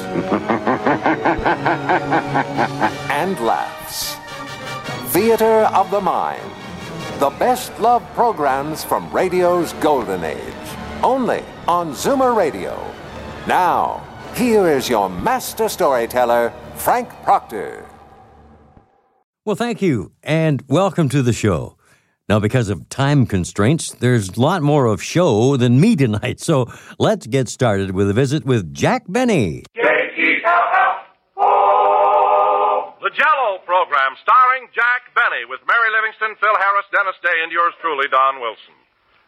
[3.10, 4.16] and laughs.
[5.12, 6.42] Theater of the Mind.
[7.18, 10.54] The best love programs from radio's golden age.
[11.02, 12.78] Only on Zoomer Radio.
[13.46, 17.86] Now, here is your master storyteller, Frank Proctor.
[19.46, 21.76] Well, thank you, and welcome to the show.
[22.28, 26.66] Now, because of time constraints, there's a lot more of show than me tonight, so
[26.98, 29.62] let's get started with a visit with Jack Benny.
[29.76, 29.85] The
[33.16, 38.08] Jello program starring Jack Benny with Mary Livingstone, Phil Harris, Dennis Day, and yours truly,
[38.12, 38.76] Don Wilson.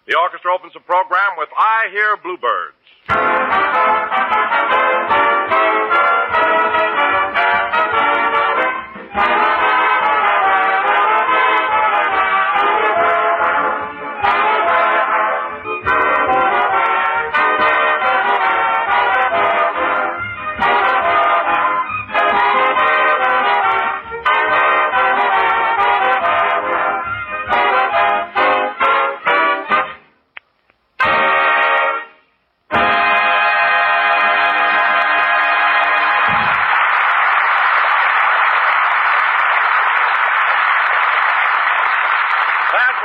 [0.05, 2.77] The orchestra opens the program with I Hear Bluebirds.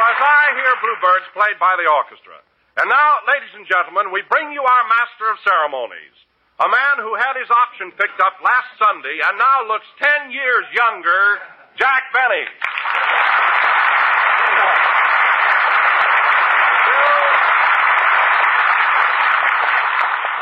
[0.03, 2.35] Was I Hear Bluebirds played by the orchestra.
[2.75, 6.11] And now, ladies and gentlemen, we bring you our master of ceremonies.
[6.59, 10.67] A man who had his option picked up last Sunday and now looks ten years
[10.75, 11.39] younger,
[11.79, 12.43] Jack Benny.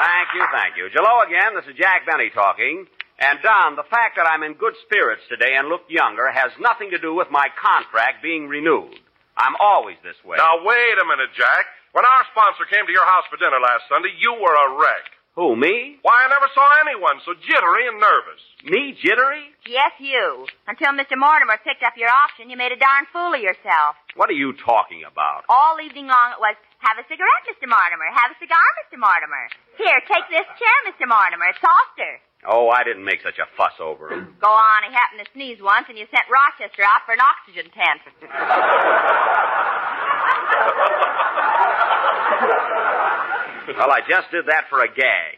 [0.01, 0.89] Thank you, thank you.
[0.89, 1.53] Hello again.
[1.53, 2.89] This is Jack Benny talking.
[3.21, 6.89] And Don, the fact that I'm in good spirits today and look younger has nothing
[6.89, 8.97] to do with my contract being renewed.
[9.41, 10.37] I'm always this way.
[10.37, 11.65] Now, wait a minute, Jack.
[11.97, 15.09] When our sponsor came to your house for dinner last Sunday, you were a wreck.
[15.33, 15.97] Who, me?
[16.03, 18.41] Why, I never saw anyone so jittery and nervous.
[18.67, 19.49] Me jittery?
[19.65, 20.45] Yes, you.
[20.67, 21.15] Until Mr.
[21.15, 23.95] Mortimer picked up your option, you made a darn fool of yourself.
[24.19, 25.47] What are you talking about?
[25.47, 27.65] All evening long it was, have a cigarette, Mr.
[27.65, 28.11] Mortimer.
[28.11, 28.99] Have a cigar, Mr.
[28.99, 29.47] Mortimer.
[29.79, 31.07] Here, take this chair, Mr.
[31.07, 31.47] Mortimer.
[31.55, 32.19] It's softer.
[32.47, 34.35] Oh, I didn't make such a fuss over him.
[34.41, 37.69] Go on, he happened to sneeze once, and you sent Rochester out for an oxygen
[37.69, 38.01] tent.
[43.77, 45.37] well, I just did that for a gag.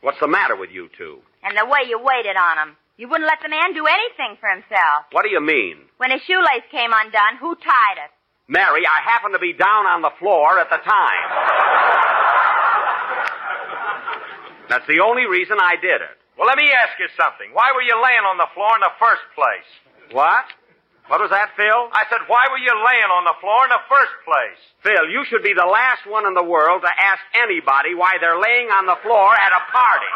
[0.00, 1.20] What's the matter with you two?
[1.44, 2.76] and the way you waited on him.
[2.96, 5.04] You wouldn't let the man do anything for himself.
[5.12, 5.76] What do you mean?
[5.98, 8.10] When his shoelace came undone, who tied it?
[8.48, 11.24] Mary, I happened to be down on the floor at the time.
[14.70, 16.16] That's the only reason I did it.
[16.36, 17.54] Well, let me ask you something.
[17.54, 19.70] Why were you laying on the floor in the first place?
[20.10, 20.44] What?
[21.06, 21.82] What was that, Phil?
[21.92, 24.56] I said, why were you laying on the floor in the first place?
[24.82, 28.40] Phil, you should be the last one in the world to ask anybody why they're
[28.40, 30.12] laying on the floor at a party.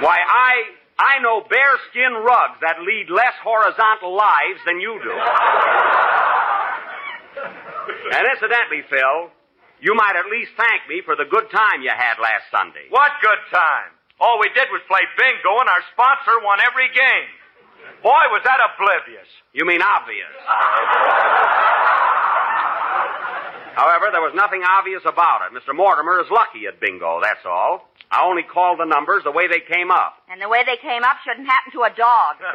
[0.00, 0.52] why, I
[0.96, 5.12] I know bearskin rugs that lead less horizontal lives than you do.
[8.16, 9.32] and incidentally, Phil,
[9.80, 12.84] you might at least thank me for the good time you had last Sunday.
[12.92, 13.96] What good time?
[14.20, 17.32] All we did was play bingo, and our sponsor won every game.
[18.04, 19.28] Boy, was that oblivious.
[19.52, 20.28] You mean obvious.
[23.76, 25.56] However, there was nothing obvious about it.
[25.56, 25.74] Mr.
[25.74, 27.88] Mortimer is lucky at bingo, that's all.
[28.10, 30.20] I only called the numbers the way they came up.
[30.28, 32.36] And the way they came up shouldn't happen to a dog.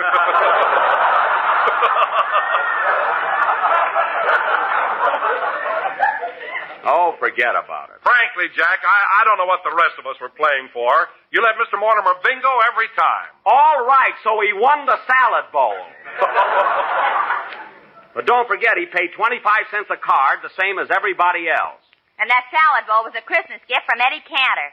[6.86, 7.98] Oh, forget about it.
[8.06, 11.10] Frankly, Jack, I, I don't know what the rest of us were playing for.
[11.34, 11.82] You let Mr.
[11.82, 13.34] Mortimer bingo every time.
[13.42, 15.82] All right, so he won the salad bowl.
[18.14, 19.42] but don't forget, he paid 25
[19.74, 21.82] cents a card, the same as everybody else.
[22.22, 24.70] and that salad bowl was a Christmas gift from Eddie Cantor.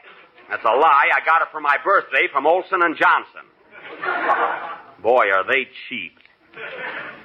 [0.53, 1.09] That's a lie.
[1.09, 3.49] I got it for my birthday from Olsen and Johnson.
[5.01, 6.13] Boy, are they cheap.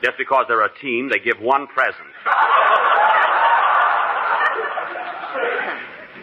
[0.02, 2.08] Just because they're a team, they give one present.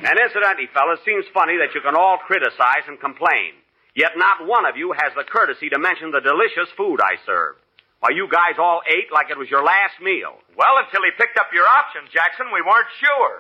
[0.06, 3.58] And incidentally, fellas, seems funny that you can all criticize and complain,
[3.98, 7.58] yet not one of you has the courtesy to mention the delicious food I served.
[8.06, 10.38] Why, you guys all ate like it was your last meal.
[10.54, 13.34] Well, until he picked up your option, Jackson, we weren't sure.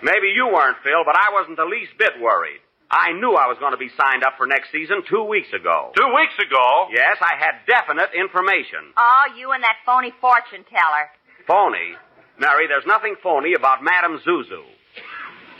[0.00, 2.64] Maybe you weren't, Phil, but I wasn't the least bit worried.
[2.88, 5.92] I knew I was going to be signed up for next season two weeks ago.
[5.92, 6.88] Two weeks ago?
[6.88, 8.96] Yes, I had definite information.
[8.96, 11.12] Oh, you and that phony fortune teller.
[11.48, 11.96] Phony?
[12.38, 14.62] Mary, there's nothing phony about Madame Zuzu.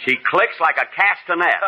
[0.05, 1.59] She clicks like a castanet.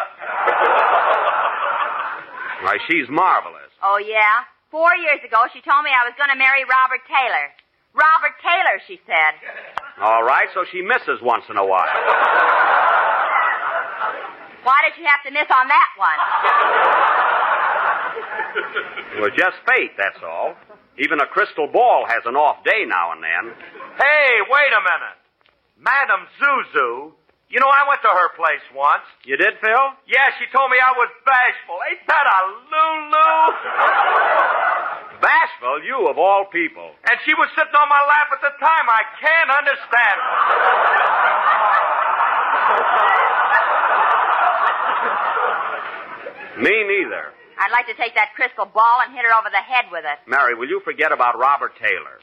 [2.63, 3.73] Why, she's marvelous.
[3.83, 4.45] Oh, yeah?
[4.71, 7.49] Four years ago, she told me I was going to marry Robert Taylor.
[7.97, 9.35] Robert Taylor, she said.
[9.99, 11.83] All right, so she misses once in a while.
[14.63, 16.21] Why did she have to miss on that one?
[19.17, 20.55] It was just fate, that's all.
[21.01, 23.57] Even a crystal ball has an off day now and then.
[23.97, 25.17] Hey, wait a minute.
[25.81, 27.17] Madame Zuzu.
[27.51, 29.03] You know, I went to her place once.
[29.27, 29.87] You did, Phil?
[30.07, 31.83] Yeah, she told me I was bashful.
[31.91, 33.27] Ain't that a Lulu?
[35.19, 36.95] Bashful, you of all people.
[37.11, 38.87] and she was sitting on my lap at the time.
[38.87, 41.41] I can't understand it.
[46.63, 47.33] Me neither.
[47.61, 50.17] I'd like to take that crystal ball and hit her over the head with it.
[50.25, 52.17] Mary, will you forget about Robert Taylor?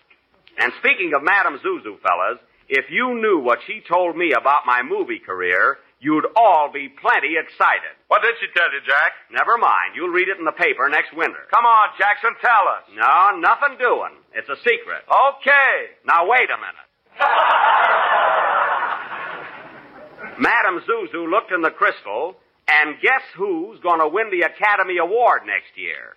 [0.57, 4.81] And speaking of Madame Zuzu, fellas, if you knew what she told me about my
[4.81, 7.93] movie career, you'd all be plenty excited.
[8.09, 9.13] What did she tell you, Jack?
[9.29, 9.93] Never mind.
[9.93, 11.45] You'll read it in the paper next winter.
[11.53, 12.89] Come on, Jackson, tell us.
[12.97, 14.17] No, nothing doing.
[14.33, 15.05] It's a secret.
[15.05, 16.01] Okay.
[16.05, 16.89] Now, wait a minute.
[20.39, 22.35] Madame Zuzu looked in the crystal,
[22.67, 26.15] and guess who's going to win the Academy Award next year?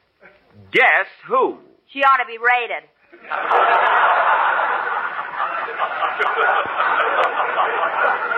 [0.73, 1.59] Guess who?
[1.89, 2.89] She ought to be rated.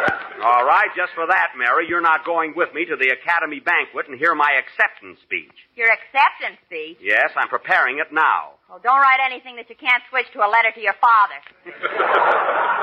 [0.42, 4.10] All right, just for that, Mary, you're not going with me to the Academy banquet
[4.10, 5.54] and hear my acceptance speech.
[5.78, 6.98] Your acceptance speech.
[6.98, 8.58] Yes, I'm preparing it now.
[8.66, 11.38] Well, don't write anything that you can't switch to a letter to your father.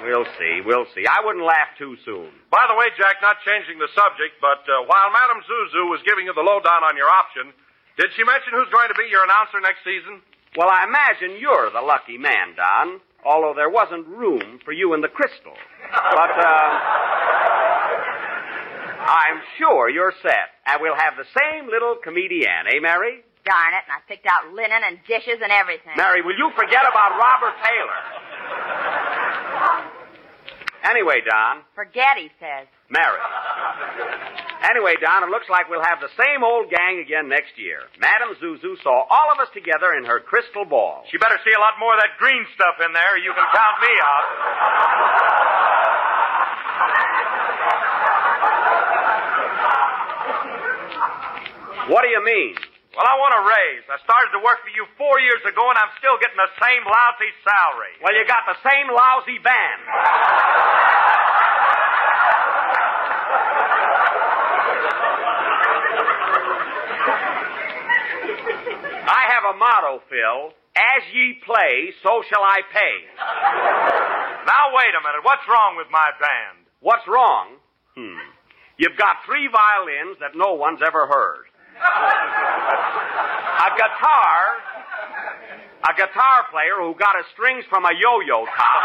[0.00, 1.04] We'll see, we'll see.
[1.04, 2.32] I wouldn't laugh too soon.
[2.48, 6.24] By the way, Jack, not changing the subject, but uh, while Madame Zuzu was giving
[6.24, 7.52] you the lowdown on your option,
[8.00, 10.24] did she mention who's going to be your announcer next season?
[10.56, 15.00] Well, I imagine you're the lucky man, Don, although there wasn't room for you in
[15.00, 15.54] the crystal.
[15.90, 16.70] But, uh,
[19.00, 23.24] I'm sure you're set, and we'll have the same little comedian, eh, Mary?
[23.44, 25.96] Darn it, and I picked out linen and dishes and everything.
[25.96, 28.00] Mary, will you forget about Robert Taylor?
[30.84, 32.66] Anyway, Don, Forget, he says.
[32.90, 33.22] Mary.
[34.66, 37.88] Anyway, Don, it looks like we'll have the same old gang again next year.
[37.98, 41.06] Madame Zuzu saw all of us together in her crystal ball.
[41.10, 43.76] She better see a lot more of that green stuff in there, you can count
[43.80, 44.26] me out.
[51.88, 52.54] What do you mean?
[52.94, 53.86] Well, I want a raise.
[53.86, 56.82] I started to work for you four years ago, and I'm still getting the same
[56.86, 57.94] lousy salary.
[58.02, 60.79] Well, you got the same lousy band.
[69.50, 70.54] A motto, Phil.
[70.76, 72.96] As ye play, so shall I pay.
[74.46, 75.26] Now, wait a minute.
[75.26, 76.64] What's wrong with my band?
[76.80, 77.58] What's wrong?
[77.98, 78.22] Hmm.
[78.78, 81.44] You've got three violins that no one's ever heard.
[83.60, 84.40] A guitar,
[85.84, 88.82] a guitar player who got his strings from a yo-yo top.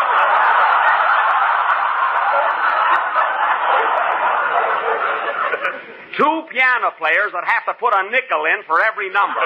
[6.17, 9.43] Two piano players that have to put a nickel in for every number.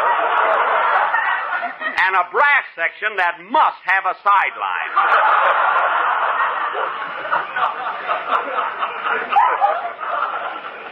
[2.00, 4.92] And a brass section that must have a sideline.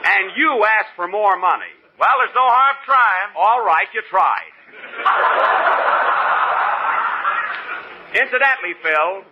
[0.08, 1.70] And you ask for more money.
[2.00, 3.36] Well, there's no harm trying.
[3.36, 4.54] All right, you tried.
[8.16, 9.24] Incidentally, Phil,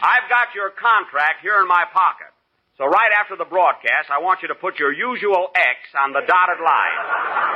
[0.00, 2.32] I've got your contract here in my pocket.
[2.78, 6.22] So right after the broadcast, I want you to put your usual X on the
[6.26, 7.51] dotted line.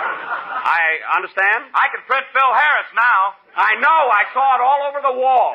[0.66, 1.70] I understand?
[1.70, 3.38] I can print Phil Harris now.
[3.54, 4.00] I know.
[4.11, 5.54] I saw it all over the wall.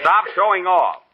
[0.00, 1.04] Stop showing off.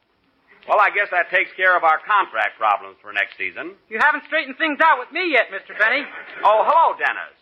[0.70, 3.74] Well, I guess that takes care of our contract problems for next season.
[3.90, 5.74] You haven't straightened things out with me yet, Mr.
[5.78, 6.02] Benny.
[6.42, 7.34] Oh, hello, Dennis.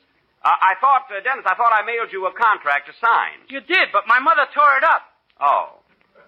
[0.45, 3.41] Uh, I thought, uh, Dennis, I thought I mailed you a contract to sign.
[3.49, 5.09] You did, but my mother tore it up.
[5.41, 5.81] Oh.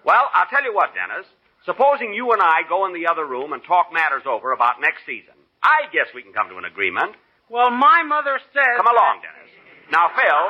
[0.05, 1.25] Well, I'll tell you what, Dennis.
[1.65, 5.05] Supposing you and I go in the other room and talk matters over about next
[5.05, 7.15] season, I guess we can come to an agreement.
[7.49, 8.75] Well, my mother says.
[8.77, 9.51] Come along, Dennis.
[9.91, 10.43] Now, Phil.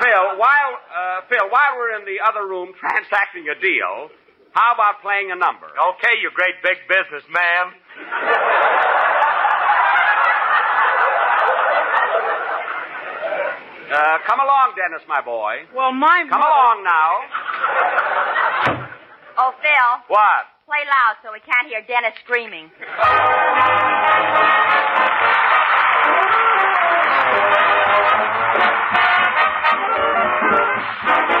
[0.00, 4.08] Phil, while uh, Phil, while we're in the other room transacting a deal,
[4.52, 5.66] how about playing a number?
[5.68, 7.76] Okay, you great big businessman.
[13.86, 15.62] Uh, come along, Dennis, my boy.
[15.74, 16.50] Well, my Come mother.
[16.50, 17.10] along now.
[19.38, 20.44] Oh, Phil, What?
[20.66, 22.70] Play loud so we can't hear Dennis screaming.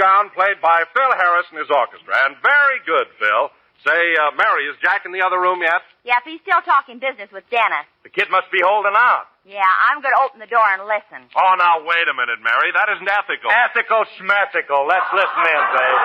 [0.00, 2.16] Alice played by Phil Harris and his orchestra.
[2.26, 3.50] And very good, Phil.
[3.80, 5.80] Say, uh, Mary, is Jack in the other room yet?
[6.04, 7.88] Yep, he's still talking business with Dennis.
[8.04, 9.32] The kid must be holding out.
[9.48, 11.24] Yeah, I'm going to open the door and listen.
[11.32, 12.76] Oh, now, wait a minute, Mary.
[12.76, 13.48] That isn't ethical.
[13.48, 14.84] Ethical schmethical.
[14.84, 16.00] Let's listen in, babe.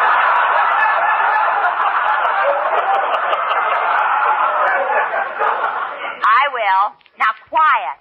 [6.24, 6.86] I will.
[7.20, 8.00] Now, quiet.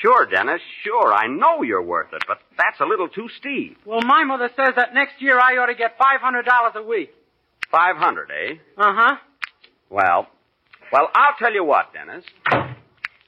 [0.00, 1.12] Sure, Dennis, sure.
[1.12, 2.47] I know you're worth it, but that's
[2.80, 3.78] a little too steep.
[3.84, 7.10] Well, my mother says that next year I ought to get $500 a week.
[7.70, 8.54] Five hundred, eh?
[8.78, 9.16] Uh huh.
[9.90, 10.26] Well,
[10.90, 12.24] well, I'll tell you what, Dennis.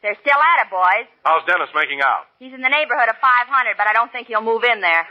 [0.00, 1.04] They're still at it, boys.
[1.28, 2.24] How's Dennis making out?
[2.40, 5.04] He's in the neighborhood of 500, but I don't think he'll move in there.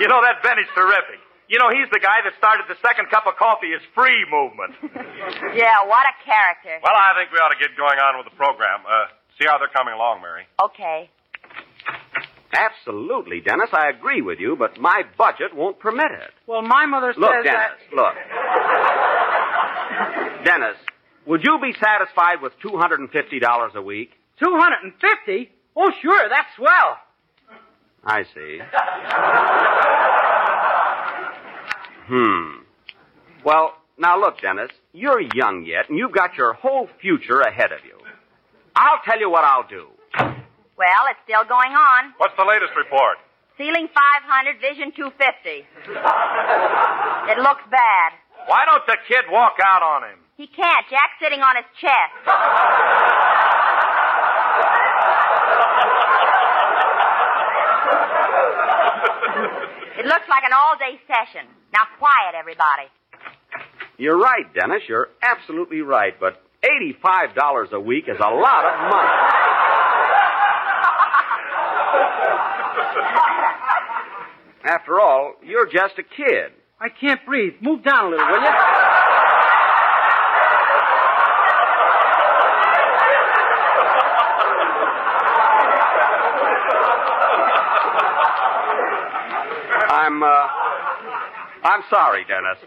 [0.00, 1.20] You know, that Benny's terrific.
[1.48, 4.76] You know, he's the guy that started the second cup of coffee is free movement.
[5.54, 6.80] Yeah, what a character.
[6.82, 8.82] Well, I think we ought to get going on with the program.
[8.88, 9.06] Uh,
[9.38, 10.44] see how they're coming along, Mary.
[10.64, 11.08] Okay.
[12.52, 13.70] Absolutely, Dennis.
[13.72, 16.30] I agree with you, but my budget won't permit it.
[16.46, 18.14] Well, my mother says Look, Dennis, look.
[20.44, 20.76] Dennis,
[21.26, 24.10] would you be satisfied with $250 a week?
[24.38, 26.98] that 250 Oh, sure, that's swell.
[28.04, 28.58] I see.
[32.08, 32.62] hmm.
[33.44, 37.78] Well, now look, Dennis, you're young yet, and you've got your whole future ahead of
[37.86, 37.98] you.
[38.76, 39.86] I'll tell you what I'll do.
[40.78, 42.14] Well, it's still going on.
[42.18, 43.18] What's the latest report?
[43.58, 45.66] Ceiling 500, vision 250.
[47.22, 48.12] It looks bad.
[48.46, 50.18] Why don't the kid walk out on him?
[50.36, 50.84] He can't.
[50.90, 52.18] Jack's sitting on his chest.
[59.98, 61.46] It looks like an all-day session.
[61.72, 62.90] Now, quiet, everybody.
[63.98, 64.82] You're right, Dennis.
[64.88, 69.71] You're absolutely right, but $85 a week is a lot of money.
[74.64, 76.52] After all, you're just a kid.
[76.80, 77.54] I can't breathe.
[77.60, 78.48] Move down a little, will you?
[89.92, 90.48] I'm, uh,
[91.64, 92.58] I'm sorry, Dennis.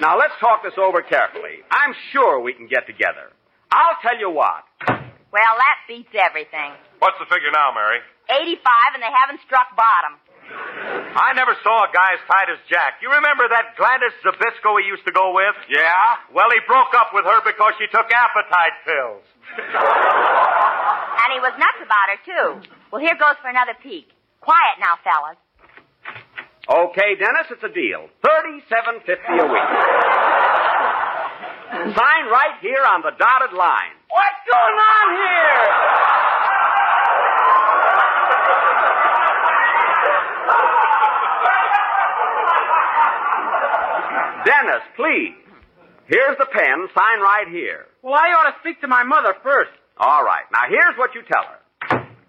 [0.00, 1.62] Now let's talk this over carefully.
[1.70, 3.30] I'm sure we can get together.
[3.70, 4.64] I'll tell you what.
[4.88, 6.72] Well, that beats everything.
[6.98, 8.00] What's the figure now, Mary?
[8.30, 10.18] 85, and they haven't struck bottom.
[11.16, 12.98] I never saw a guy as tight as Jack.
[13.00, 15.54] You remember that Gladys Zybisco he used to go with?
[15.70, 16.16] Yeah?
[16.34, 19.24] Well, he broke up with her because she took appetite pills.
[21.22, 22.58] And he was nuts about her, too.
[22.90, 24.10] Well, here goes for another peek.
[24.40, 25.38] Quiet now, fellas.
[26.66, 28.08] Okay, Dennis, it's a deal.
[28.26, 29.70] Thirty-seven fifty a week.
[31.94, 33.94] Sign right here on the dotted line.
[34.10, 35.62] What's going on here?
[44.44, 45.34] Dennis, please.
[46.06, 46.88] Here's the pen.
[46.94, 47.86] Sign right here.
[48.02, 49.70] Well, I ought to speak to my mother first.
[49.98, 50.44] All right.
[50.52, 51.58] Now, here's what you tell her.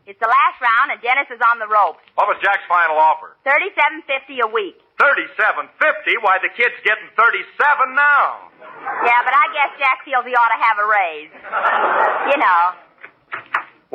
[0.06, 2.04] It's the last round, and Dennis is on the ropes.
[2.20, 3.40] What was Jack's final offer?
[3.48, 4.76] Thirty-seven fifty a week.
[5.00, 6.20] Thirty-seven fifty.
[6.20, 8.52] Why the kid's getting thirty-seven now?
[9.08, 11.32] Yeah, but I guess Jack feels he ought to have a raise.
[12.36, 12.62] You know.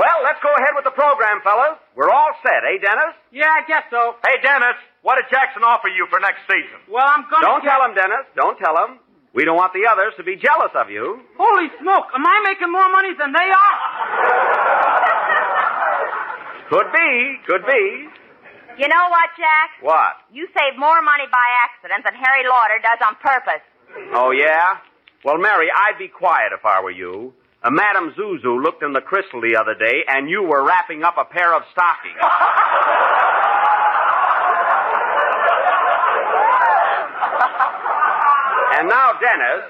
[0.00, 1.76] Well, let's go ahead with the program, fellas.
[1.96, 3.18] We're all set, eh, Dennis?
[3.32, 4.14] Yeah, I guess so.
[4.24, 6.78] Hey, Dennis, what did Jackson offer you for next season?
[6.88, 7.46] Well, I'm gonna.
[7.46, 8.26] Don't get- tell him, Dennis.
[8.36, 8.98] Don't tell him.
[9.34, 11.20] We don't want the others to be jealous of you.
[11.36, 12.06] Holy smoke!
[12.14, 13.76] Am I making more money than they are?
[16.70, 17.40] Could be.
[17.46, 18.08] Could be.
[18.78, 19.70] You know what, Jack?
[19.82, 20.16] What?
[20.32, 23.62] You save more money by accident than Harry Lauder does on purpose.
[24.14, 24.78] Oh, yeah?
[25.24, 27.32] Well, Mary, I'd be quiet if I were you.
[27.62, 31.16] Uh, Madame Zuzu looked in the crystal the other day, and you were wrapping up
[31.18, 32.20] a pair of stockings.
[38.78, 39.64] and now, Dennis,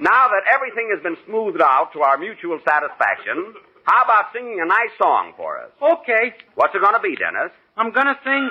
[0.00, 4.66] now that everything has been smoothed out to our mutual satisfaction, how about singing a
[4.66, 5.70] nice song for us?
[5.80, 7.50] Okay, What's it going to be, Dennis?
[7.76, 8.50] I'm gonna sing.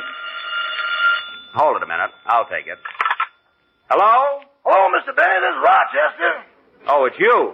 [1.53, 2.09] Hold it a minute.
[2.25, 2.79] I'll take it.
[3.89, 4.41] Hello?
[4.41, 5.13] Oh, Hello, Mr.
[5.15, 5.37] Benny.
[5.41, 6.31] This is Rochester.
[6.89, 7.53] Oh, it's you.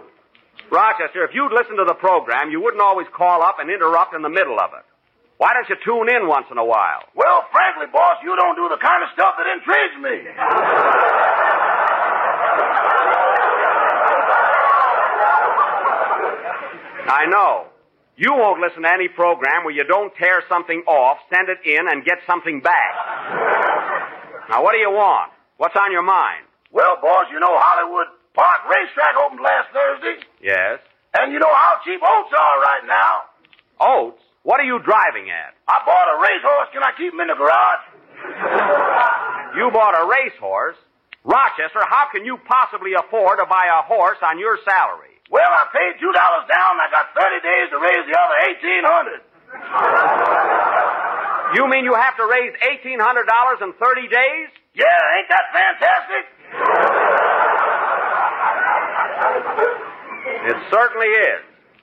[0.71, 4.21] Rochester, if you'd listen to the program, you wouldn't always call up and interrupt in
[4.21, 4.83] the middle of it.
[5.37, 7.03] Why don't you tune in once in a while?
[7.15, 10.15] Well, frankly, boss, you don't do the kind of stuff that intrigues me.
[17.09, 17.67] I know.
[18.17, 21.87] You won't listen to any program where you don't tear something off, send it in,
[21.87, 22.93] and get something back.
[24.49, 25.31] Now, what do you want?
[25.57, 26.43] What's on your mind?
[26.71, 30.79] Well, boss, you know Hollywood Park Racetrack opened last Thursday, Yes?
[31.13, 33.13] and you know how cheap oats are right now.
[33.79, 34.21] Oats?
[34.43, 35.53] What are you driving at?
[35.67, 36.69] I bought a racehorse.
[36.73, 37.83] Can I keep him in the garage?
[39.57, 40.77] You bought a racehorse?
[41.27, 45.11] Rochester, how can you possibly afford to buy a horse on your salary?
[45.27, 46.79] Well, I paid two dollars down.
[46.79, 49.19] and I got thirty days to raise the other eighteen hundred.
[51.55, 52.99] You mean you have to raise $1,800
[53.63, 54.49] in 30 days?
[54.75, 54.83] Yeah,
[55.15, 56.23] ain't that fantastic?
[60.51, 61.41] It certainly is.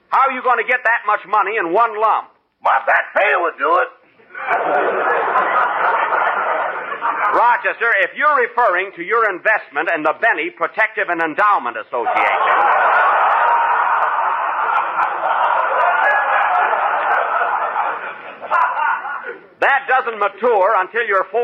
[0.09, 2.29] How are you going to get that much money in one lump?
[2.63, 3.89] My back pay would do it.
[7.35, 12.55] Rochester, if you're referring to your investment in the Benny Protective and Endowment Association,
[19.59, 21.43] that doesn't mature until you're 40.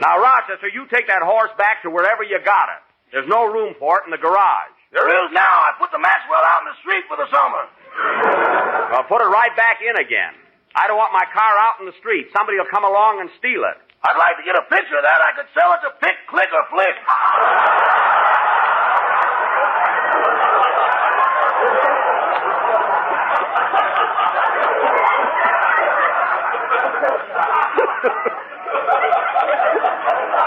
[0.01, 2.83] Now, Rochester, you take that horse back to wherever you got it.
[3.13, 4.73] There's no room for it in the garage.
[4.91, 5.69] There is now.
[5.69, 7.69] I put the Maxwell out in the street for the summer.
[8.93, 10.35] Well, put it right back in again.
[10.75, 12.33] I don't want my car out in the street.
[12.37, 13.77] Somebody will come along and steal it.
[14.05, 15.21] I'd like to get a picture of that.
[15.21, 16.97] I could sell it to Pick, Click, or Flick.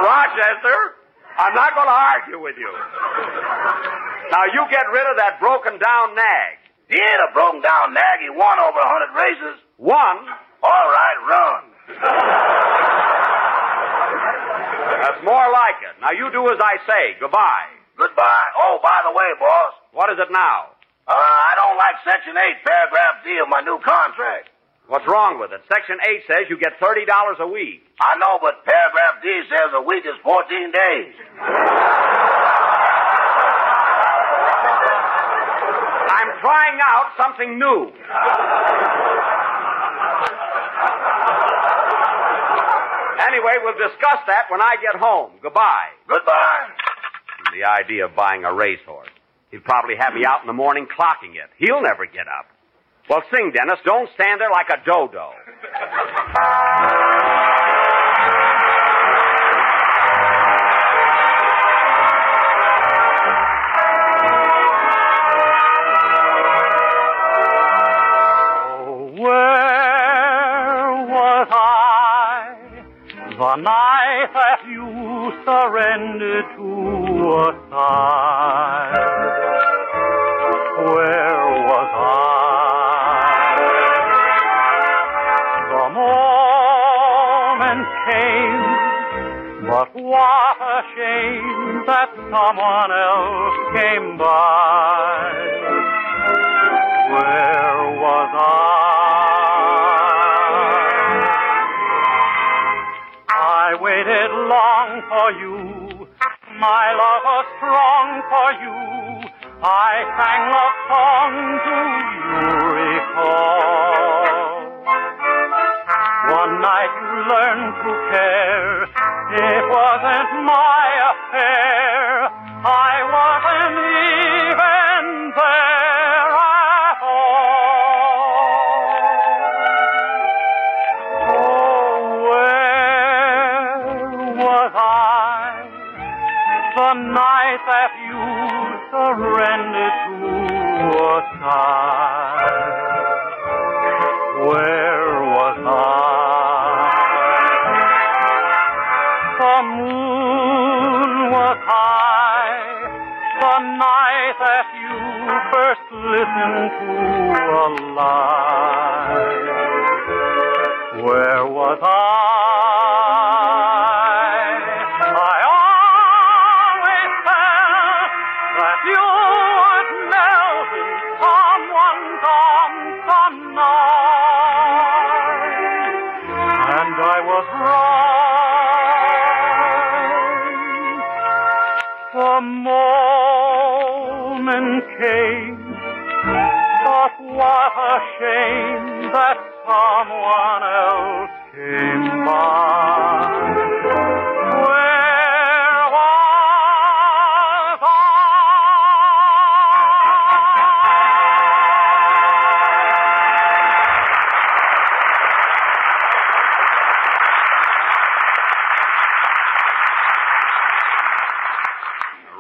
[0.04, 0.78] Rochester,
[1.38, 2.72] I'm not going to argue with you.
[4.32, 6.66] Now, you get rid of that broken down nag.
[6.90, 8.22] He ain't a broken down nag.
[8.22, 9.58] He won over a hundred races.
[9.78, 10.20] One,
[10.64, 11.62] All right, run.
[15.02, 15.96] that's more like it.
[16.02, 17.18] Now, you do as I say.
[17.20, 17.70] Goodbye.
[17.98, 18.48] Goodbye.
[18.62, 20.72] Oh, by the way, boss, What is it now?
[21.08, 24.50] uh, I don't like Section 8, Paragraph D of my new contract.
[24.88, 25.62] What's wrong with it?
[25.68, 27.06] Section 8 says you get $30
[27.40, 27.82] a week.
[28.00, 31.14] I know, but Paragraph D says a week is 14 days.
[35.06, 37.90] I'm trying out something new.
[43.26, 45.32] Anyway, we'll discuss that when I get home.
[45.42, 45.90] Goodbye.
[46.08, 46.70] Goodbye.
[47.58, 49.10] The idea of buying a racehorse.
[49.50, 51.50] He'd probably have me out in the morning clocking it.
[51.58, 52.46] He'll never get up.
[53.10, 53.80] Well, sing, Dennis.
[53.84, 55.32] Don't stand there like a dodo.
[75.46, 76.68] You surrendered to
[77.34, 78.92] a sigh?
[80.78, 83.20] Where was I?
[85.72, 88.66] The moment came,
[89.70, 95.65] but what a shame that someone else came by.
[105.10, 106.08] for you.
[106.60, 108.78] My love was strong for you.
[109.62, 112.05] I sang love songs to you.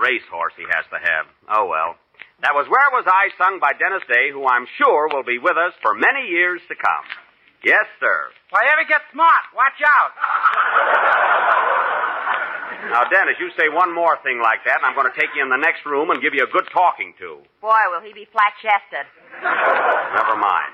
[0.06, 1.26] Racehorse he has to have.
[1.50, 1.98] Oh, well.
[2.46, 5.58] That was Where Was I, sung by Dennis Day, who I'm sure will be with
[5.58, 7.06] us for many years to come.
[7.65, 8.30] Yes, sir.
[8.30, 10.13] If I ever get smart, watch out.
[12.86, 15.41] Now, Dennis, you say one more thing like that, and I'm going to take you
[15.41, 17.41] in the next room and give you a good talking to.
[17.58, 19.10] Boy, will he be flat chested.
[19.41, 20.70] Never mind.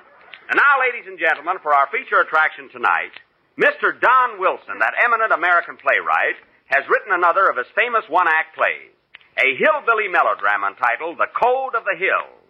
[0.51, 3.15] And now, ladies and gentlemen, for our feature attraction tonight,
[3.55, 3.95] Mr.
[3.95, 6.35] Don Wilson, that eminent American playwright,
[6.67, 8.91] has written another of his famous one act plays,
[9.39, 12.41] a hillbilly melodrama entitled The Code of the Hills,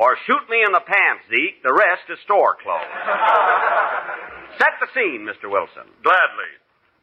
[0.00, 2.88] or Shoot Me in the Pants, Zeke, the rest is store clothes.
[4.60, 5.52] Set the scene, Mr.
[5.52, 5.88] Wilson.
[6.00, 6.52] Gladly.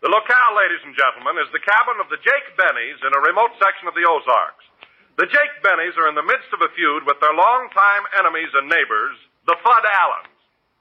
[0.01, 3.53] The locale, ladies and gentlemen, is the cabin of the Jake Bennies in a remote
[3.59, 4.65] section of the Ozarks.
[5.19, 8.71] The Jake Bennies are in the midst of a feud with their longtime enemies and
[8.71, 10.31] neighbors, the Fudd Allens.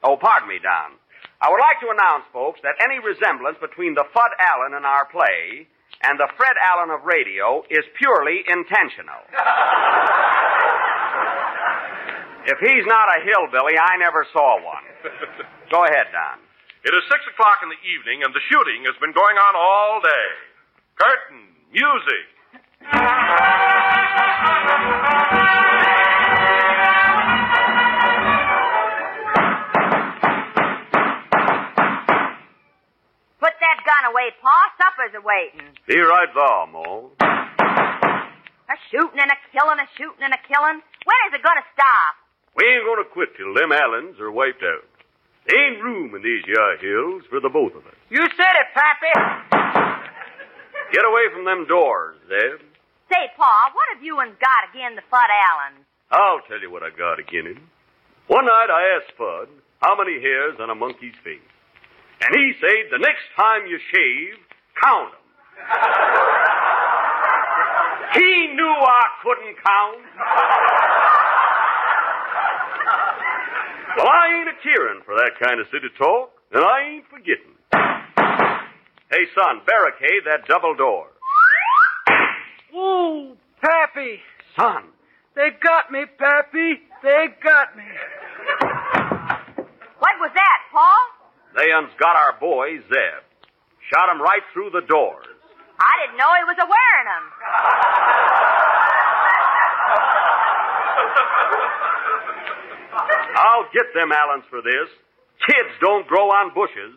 [0.07, 0.95] Oh, pardon me, Don.
[1.43, 5.11] I would like to announce, folks, that any resemblance between the Fudd Allen and our
[5.11, 5.67] play
[6.03, 9.19] and the Fred Allen of radio is purely intentional.
[12.47, 14.85] if he's not a hillbilly, I never saw one.
[15.71, 16.39] Go ahead, Don.
[16.85, 20.01] It is six o'clock in the evening, and the shooting has been going on all
[20.01, 20.29] day.
[20.97, 22.27] Curtain, music.
[33.79, 34.57] Put that gun away, Pa.
[34.79, 35.71] Supper's a waiting.
[35.87, 37.11] Be right there, Mo.
[37.21, 40.83] A shooting and a killing, a shooting and a killing.
[40.83, 42.15] When is it going to stop?
[42.57, 44.83] We ain't gonna quit till them Allens are wiped out.
[45.47, 47.95] There ain't room in these yar hills for the both of us.
[48.11, 49.15] You said it, Pappy.
[50.93, 52.61] Get away from them doors, Zeb.
[53.09, 55.87] Say, Pa, what have you and got again the Fudd Allens?
[56.11, 57.71] I'll tell you what I got again him.
[58.27, 59.49] One night I asked Fudd
[59.81, 61.39] how many hairs on a monkey's face.
[62.21, 64.35] And he said the next time you shave,
[64.83, 65.19] count 'em.
[68.15, 69.99] he knew I couldn't count.
[73.97, 77.55] well, I ain't a cheering for that kind of city talk, and I ain't forgetting.
[79.11, 81.07] Hey, son, barricade that double door.
[82.75, 84.21] Ooh, Pappy.
[84.57, 84.85] Son,
[85.35, 86.81] They got me, Pappy.
[87.03, 87.85] They got me.
[89.99, 90.97] What was that, Pa?
[91.59, 93.23] They uns got our boy, Zeb.
[93.91, 95.27] Shot him right through the doors.
[95.81, 97.25] I didn't know he was a wearing them.
[103.37, 104.89] I'll get them Allens for this.
[105.47, 106.95] Kids don't grow on bushes.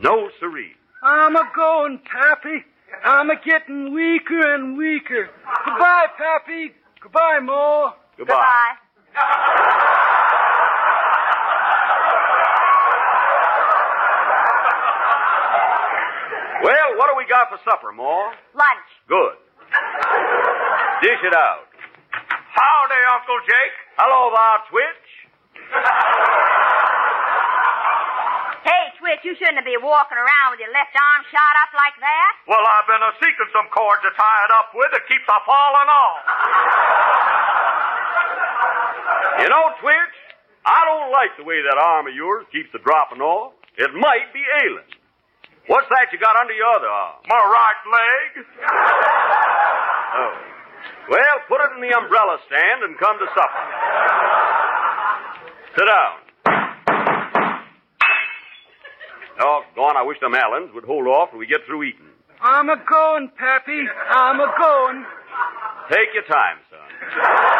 [0.00, 0.72] No siree.
[1.02, 2.64] I'm a going, Pappy.
[3.04, 5.28] I'm a getting weaker and weaker.
[5.66, 6.72] Goodbye, Pappy.
[7.00, 7.92] Goodbye, Mo.
[8.16, 8.74] Goodbye.
[16.64, 18.32] Well, what do we got for supper, Ma?
[18.56, 18.88] Lunch.
[19.04, 19.36] Good.
[21.04, 21.68] Dish it out.
[22.08, 23.76] Howdy, Uncle Jake.
[24.00, 25.04] Hello there, Twitch.
[28.64, 32.32] Hey, Twitch, you shouldn't be walking around with your left arm shot up like that.
[32.48, 35.36] Well, I've been a seeking some cords to tie it up with that keeps a
[35.44, 36.24] falling off.
[39.44, 40.16] You know, Twitch,
[40.64, 43.52] I don't like the way that arm of yours keeps a dropping off.
[43.76, 44.88] It might be ailing.
[45.66, 47.16] What's that you got under your other arm?
[47.28, 48.44] My right leg.
[50.16, 50.30] Oh.
[51.10, 53.64] Well, put it in the umbrella stand and come to supper.
[55.76, 56.14] Sit down.
[59.36, 62.06] Doggone, I wish them Allens would hold off till we get through eating.
[62.40, 63.82] I'm a going, Pappy.
[64.08, 65.04] I'm a going.
[65.90, 67.50] Take your time, son.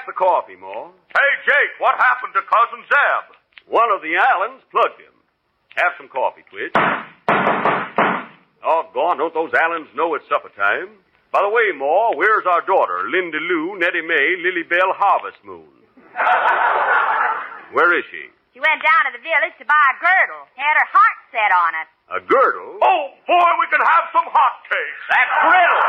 [0.00, 0.92] pass the coffee, Mo.
[1.12, 3.36] Hey, Jake, what happened to Cousin Zeb?
[3.68, 5.12] One of the Allens plugged him.
[5.76, 6.72] Have some coffee, Twitch.
[8.64, 9.18] Oh, gone.
[9.18, 10.88] Don't those Allens know it's supper time?
[11.32, 15.68] By the way, Ma, where's our daughter, Linda Lou, Nettie May, Lily Bell, Harvest Moon?
[17.72, 18.26] Where is she?
[18.52, 20.48] She went down to the village to buy a girdle.
[20.58, 21.86] Had her heart set on it.
[22.10, 22.82] A girdle?
[22.82, 25.02] Oh, boy, we can have some hot hotcakes.
[25.06, 25.86] That's griddle.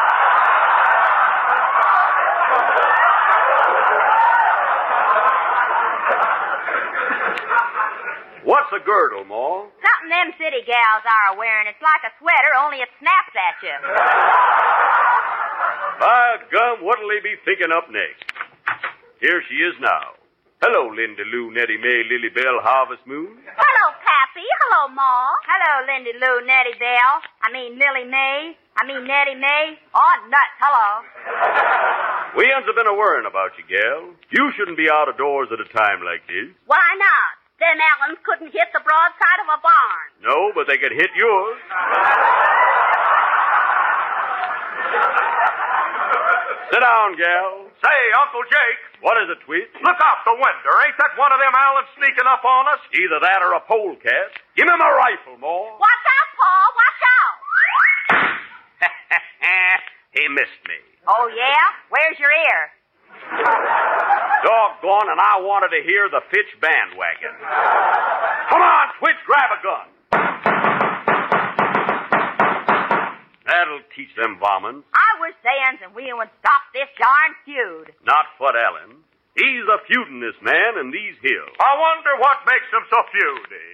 [8.44, 9.70] What's a girdle, Ma?
[9.80, 11.68] Something them city gals are wearing.
[11.70, 13.78] It's like a sweater, only it snaps at you.
[16.02, 18.26] By gum, what'll they be thinking up next?
[19.22, 20.18] Here she is now.
[20.62, 23.38] Hello, Linda Lou, Nettie May, Lily Bell, Harvest Moon.
[23.46, 24.46] Hello, Pappy.
[24.66, 25.34] Hello, Ma.
[25.46, 27.22] Hello, Lindy Lou, Nettie Bell.
[27.42, 28.58] I mean, Lily May.
[28.78, 29.78] I mean, Nettie May.
[29.94, 30.58] Oh, nuts.
[30.62, 32.21] Hello.
[32.38, 34.16] We uns have been a worrying about you, gal.
[34.32, 36.48] You shouldn't be out of doors at a time like this.
[36.66, 37.32] Why not?
[37.60, 40.06] Them Allens couldn't hit the broadside of a barn.
[40.24, 41.60] No, but they could hit yours.
[46.72, 47.68] Sit down, gal.
[47.84, 49.68] Say, Uncle Jake, What is it, Tweet?
[49.84, 50.72] look out the window.
[50.88, 52.80] Ain't that one of them Allens sneaking up on us?
[52.96, 54.32] Either that or a polecat.
[54.56, 55.52] Give me my rifle, Ma.
[55.76, 56.68] Watch out, Paul.
[56.80, 57.36] Watch out.
[60.12, 60.76] He missed me.
[61.08, 61.64] Oh, yeah?
[61.90, 62.62] Where's your ear?
[64.44, 67.36] Doggone, and I wanted to hear the Fitch bandwagon.
[68.50, 69.88] Come on, Twitch, grab a gun.
[73.46, 74.84] That'll teach them bombings.
[74.96, 77.92] I wish Sands and we would stop this darn feud.
[78.06, 79.04] Not Fudd Allen.
[79.36, 81.56] He's a feuding this man in these hills.
[81.60, 83.70] I wonder what makes him so feudy.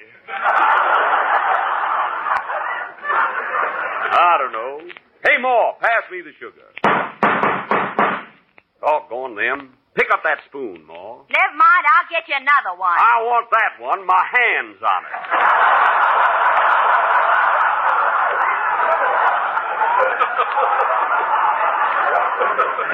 [4.17, 4.81] I don't know.
[5.27, 6.71] Hey, Ma, pass me the sugar.
[8.79, 9.75] Doggone them.
[9.93, 11.19] Pick up that spoon, Ma.
[11.27, 12.95] Never mind, I'll get you another one.
[12.95, 14.07] I want that one.
[14.07, 15.11] My hand's on it.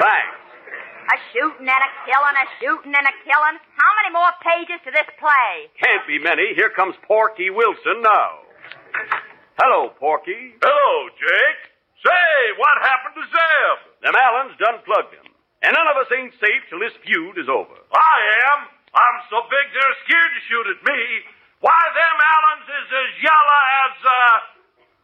[0.02, 0.34] Thanks.
[1.14, 3.62] A shooting and a killing, a shooting and a killing.
[3.78, 5.70] How many more pages to this play?
[5.78, 6.50] Can't be many.
[6.56, 8.42] Here comes Porky Wilson now.
[9.62, 10.58] Hello, Porky.
[10.58, 11.73] Hello, Jake.
[12.04, 13.76] Say, what happened to Zeb?
[14.04, 15.24] Them Allens done plugged him.
[15.64, 17.72] And none of us ain't safe till this feud is over.
[17.72, 18.16] I
[18.52, 18.68] am.
[18.92, 21.00] I'm so big they're scared to shoot at me.
[21.64, 24.36] Why, them Allens is as yellow as, uh,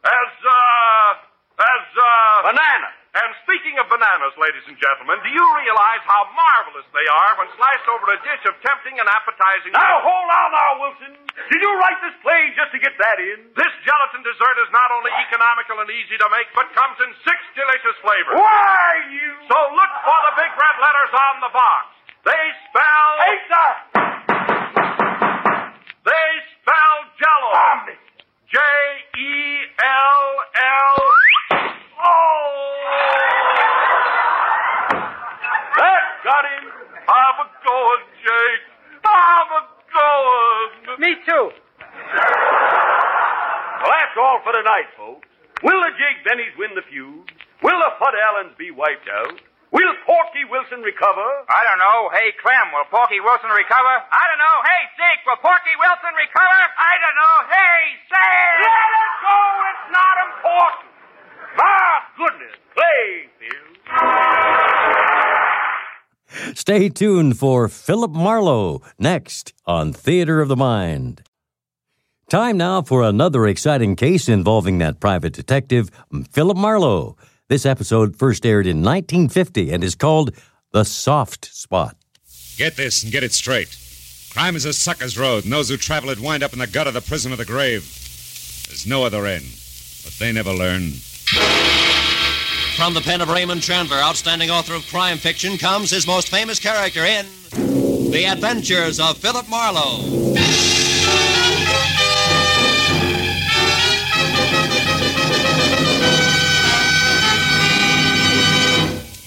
[0.05, 1.09] as, uh,
[1.65, 2.53] as, uh...
[2.53, 3.00] Banana.
[3.11, 7.51] And speaking of bananas, ladies and gentlemen, do you realize how marvelous they are when
[7.59, 9.75] sliced over a dish of tempting and appetizing...
[9.75, 11.19] Now, hold on now, Wilson.
[11.51, 13.51] Did you write this play just to get that in?
[13.51, 17.35] This gelatin dessert is not only economical and easy to make, but comes in six
[17.51, 18.39] delicious flavors.
[18.39, 19.43] Why, you...
[19.51, 21.91] So look for the big red letters on the box.
[22.23, 23.11] They spell...
[23.27, 23.67] Hey, sir!
[26.07, 26.29] They
[26.63, 27.51] spell Jello.
[27.75, 27.99] Omni.
[28.47, 28.55] J
[29.19, 30.23] E L
[30.63, 30.99] L.
[32.03, 32.81] Oh!
[35.77, 36.65] That got him.
[37.05, 38.65] I'm a going, Jake.
[39.05, 39.61] I'm a
[39.93, 40.80] going.
[40.99, 41.51] Me too.
[43.81, 45.27] Well, that's all for tonight, folks.
[45.63, 47.31] Will the Jake Bennies win the feud?
[47.61, 49.39] Will the Fudd Allens be wiped out?
[49.71, 51.23] Will Porky Wilson recover?
[51.47, 52.11] I don't know.
[52.11, 53.95] Hey, Clem, will Porky Wilson recover?
[54.11, 54.57] I don't know.
[54.67, 56.59] Hey, Zeke, will Porky Wilson recover?
[56.75, 57.35] I don't know.
[57.47, 57.79] Hey,
[58.11, 58.51] Sam!
[58.67, 59.39] Let it go.
[59.71, 60.91] It's not important.
[61.55, 62.55] My goodness.
[62.75, 63.79] Playfield.
[66.53, 71.23] Stay tuned for Philip Marlowe next on Theater of the Mind.
[72.29, 75.89] Time now for another exciting case involving that private detective,
[76.31, 77.17] Philip Marlowe.
[77.49, 80.33] This episode first aired in 1950 and is called
[80.71, 81.95] The Soft Spot.
[82.55, 83.77] Get this and get it straight.
[84.31, 86.91] Crime is a sucker's road, and those who travel it wind up in the gutter,
[86.91, 87.81] the prison, or the grave.
[88.69, 89.43] There's no other end.
[90.05, 90.93] But they never learn.
[92.75, 96.57] From the pen of Raymond Chandler, outstanding author of crime fiction, comes his most famous
[96.57, 97.27] character in
[98.09, 100.33] The Adventures of Philip Marlowe.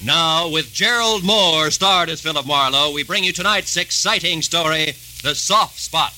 [0.05, 5.35] Now, with Gerald Mohr starred as Philip Marlowe, we bring you tonight's exciting story, The
[5.35, 6.13] Soft Spot.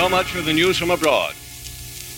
[0.00, 1.34] So much for the news from abroad.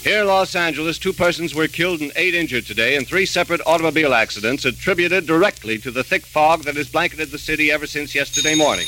[0.04, 3.60] Here in Los Angeles, two persons were killed and eight injured today in three separate
[3.66, 8.14] automobile accidents attributed directly to the thick fog that has blanketed the city ever since
[8.14, 8.86] yesterday morning.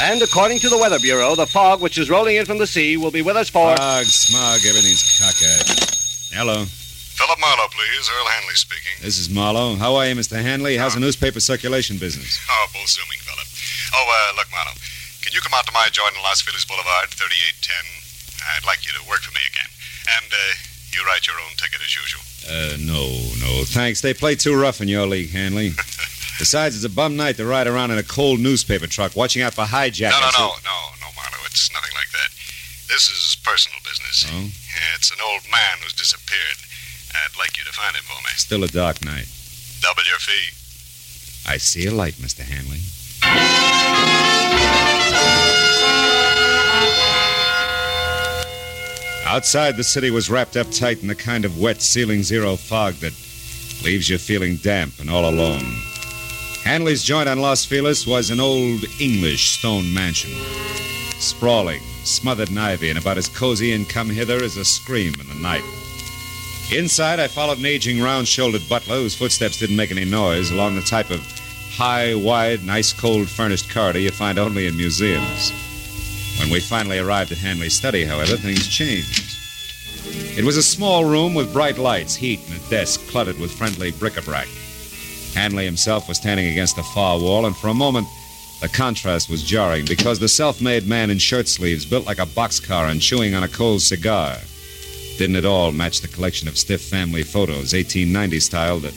[0.00, 2.96] And according to the Weather Bureau, the fog which is rolling in from the sea
[2.96, 3.76] will be with us for.
[3.76, 6.32] Fog, smog, everything's cockeyed.
[6.32, 6.64] Hello.
[6.64, 8.08] Philip Marlowe, please.
[8.16, 8.96] Earl Hanley speaking.
[9.02, 9.76] This is Marlowe.
[9.76, 10.40] How are you, Mr.
[10.40, 10.78] Hanley?
[10.78, 12.40] How's the newspaper circulation business?
[12.48, 13.46] Oh, both zooming, Philip.
[13.92, 14.80] Oh, uh, look, Marlowe.
[15.20, 18.01] Can you come out to my joint on Los Feliz Boulevard, 3810?
[18.56, 19.70] I'd like you to work for me again.
[20.18, 20.54] And, uh,
[20.92, 22.22] you write your own ticket as usual.
[22.44, 23.08] Uh, no,
[23.40, 23.64] no.
[23.64, 24.00] Thanks.
[24.02, 25.70] They play too rough in your league, Hanley.
[26.38, 29.54] Besides, it's a bum night to ride around in a cold newspaper truck watching out
[29.54, 30.18] for hijackers.
[30.20, 31.46] No, no, no, who- no, no, Marlowe.
[31.46, 32.28] It's nothing like that.
[32.88, 34.26] This is personal business.
[34.28, 34.40] Oh?
[34.42, 36.58] Yeah, it's an old man who's disappeared.
[37.14, 38.30] I'd like you to find him for me.
[38.36, 39.28] Still a dark night.
[39.80, 40.52] Double your fee.
[41.48, 42.40] I see a light, Mr.
[42.40, 42.80] Hanley.
[49.32, 52.92] Outside, the city was wrapped up tight in the kind of wet ceiling zero fog
[52.96, 53.14] that
[53.82, 55.64] leaves you feeling damp and all alone.
[56.64, 60.32] Hanley's joint on Los Feliz was an old English stone mansion.
[61.18, 65.26] Sprawling, smothered in ivy, and about as cozy and come hither as a scream in
[65.26, 65.64] the night.
[66.70, 70.74] Inside, I followed an aging, round shouldered butler whose footsteps didn't make any noise along
[70.74, 71.20] the type of
[71.70, 75.52] high, wide, nice, cold furnished corridor you find only in museums.
[76.38, 79.38] When we finally arrived at Hanley's study, however, things changed.
[80.36, 83.92] It was a small room with bright lights, heat, and a desk cluttered with friendly
[83.92, 84.48] bric-a-brac.
[85.34, 88.06] Hanley himself was standing against the far wall, and for a moment,
[88.60, 92.90] the contrast was jarring because the self-made man in shirt sleeves, built like a boxcar
[92.90, 94.36] and chewing on a cold cigar,
[95.18, 98.94] didn't at all match the collection of stiff family photos, 1890 style, that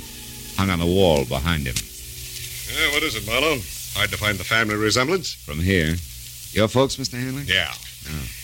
[0.58, 1.76] hung on the wall behind him.
[2.74, 3.60] Yeah, what is it, Marlowe?
[3.96, 5.34] Hard to find the family resemblance?
[5.34, 5.96] From here,
[6.56, 7.20] your folks, Mr.
[7.20, 7.44] Hanley?
[7.44, 7.74] Yeah.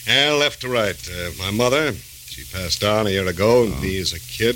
[0.08, 1.10] Yeah, left to right.
[1.10, 4.56] Uh, my mother, she passed on a year ago, and me as a kid.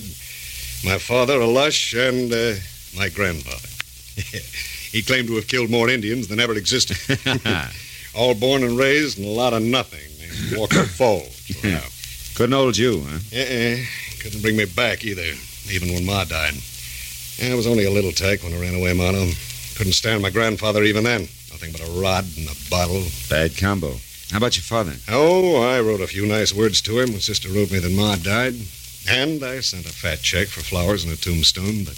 [0.84, 2.54] My father, a lush, and uh,
[2.98, 3.68] my grandfather.
[4.92, 6.98] he claimed to have killed more Indians than ever existed.
[8.16, 10.00] All born and raised in a lot of nothing.
[10.58, 11.52] Walker Falls.
[11.64, 11.82] Wow.
[12.36, 13.20] Couldn't hold you, huh?
[13.34, 13.78] Uh-uh.
[14.22, 15.24] Couldn't bring me back either,
[15.72, 16.56] even when Ma died.
[17.38, 19.32] Yeah, I was only a little tyke when I ran away, Marlowe.
[19.76, 21.28] Couldn't stand my grandfather even then.
[21.66, 23.04] Nothing but a rod and a bottle.
[23.30, 23.96] Bad combo.
[24.32, 24.94] How about your father?
[25.10, 28.16] Oh, I wrote a few nice words to him when Sister wrote me that Ma
[28.16, 28.56] died.
[29.08, 31.98] And I sent a fat check for flowers and a tombstone, but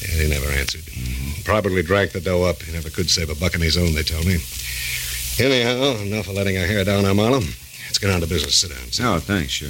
[0.00, 0.84] yeah, he never answered.
[1.44, 2.62] Probably drank the dough up.
[2.62, 4.36] He never could save a buck on his own, they tell me.
[5.38, 7.40] Anyhow, enough of letting our hair down now, Marlowe.
[7.40, 8.56] Let's get on to business.
[8.56, 8.92] Sit down.
[8.92, 9.68] Sit Oh, thanks, sure.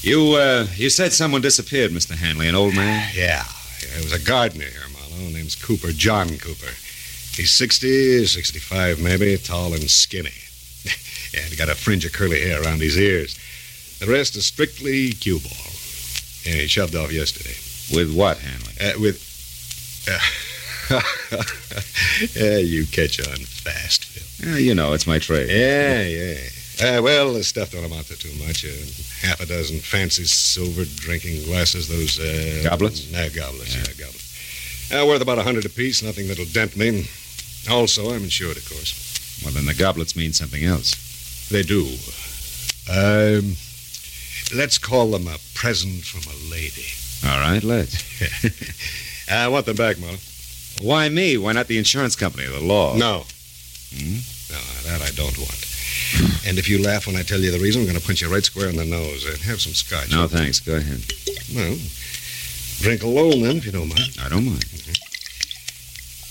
[0.00, 2.14] You, uh, you said someone disappeared, Mr.
[2.14, 3.10] Hanley, an old man?
[3.14, 3.44] Yeah.
[3.80, 5.30] It was a gardener here, Marlowe.
[5.30, 6.72] Name's Cooper, John Cooper.
[7.38, 10.32] He's 60, 65 maybe, tall and skinny.
[11.32, 13.38] yeah, he got a fringe of curly hair around his ears.
[14.00, 15.72] The rest is strictly cue ball.
[16.42, 17.54] Yeah, he shoved off yesterday.
[17.96, 18.72] With what, Hanley?
[18.80, 19.22] Uh, with.
[20.10, 20.18] Uh,
[22.34, 24.50] yeah, you catch on fast, Phil.
[24.50, 25.48] Yeah, you know, it's my trade.
[25.48, 26.98] Yeah, yeah.
[26.98, 28.64] Uh, well, the stuff don't amount to too much.
[28.64, 28.70] Uh,
[29.24, 32.18] half a dozen fancy silver drinking glasses, those.
[32.18, 33.12] Uh, Goblets?
[33.12, 34.90] No, goblets, yeah, goblets.
[34.90, 37.06] Uh, worth about a hundred apiece, nothing that'll dent me.
[37.70, 39.40] Also, I'm insured, of course.
[39.44, 41.48] Well, then the goblets mean something else.
[41.50, 41.86] They do.
[42.90, 43.56] Um,
[44.54, 46.86] let's call them a present from a lady.
[47.24, 47.96] All right, let's.
[49.30, 50.18] I want them back, Marlowe.
[50.80, 51.36] Why me?
[51.36, 52.96] Why not the insurance company or the law?
[52.96, 53.24] No.
[53.94, 54.20] Hmm?
[54.50, 55.64] No, that I don't want.
[56.46, 58.32] And if you laugh when I tell you the reason, I'm going to punch you
[58.32, 59.26] right square in the nose.
[59.26, 60.10] And have some scotch.
[60.10, 60.60] No, thanks.
[60.60, 61.02] Go ahead.
[61.54, 61.76] Well,
[62.80, 64.16] drink alone then, if you don't mind.
[64.22, 64.64] I don't mind.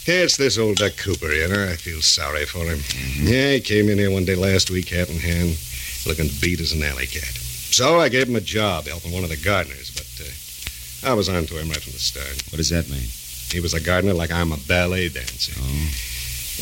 [0.07, 1.65] Yeah, it's this old Duck Cooper, you know.
[1.65, 2.79] I feel sorry for him.
[3.19, 5.59] Yeah, he came in here one day last week, hat in hand,
[6.07, 7.35] looking beat as an alley cat.
[7.75, 11.27] So I gave him a job helping one of the gardeners, but uh, I was
[11.27, 12.41] on to him right from the start.
[12.49, 13.03] What does that mean?
[13.51, 15.59] He was a gardener like I'm a ballet dancer.
[15.59, 15.91] Oh.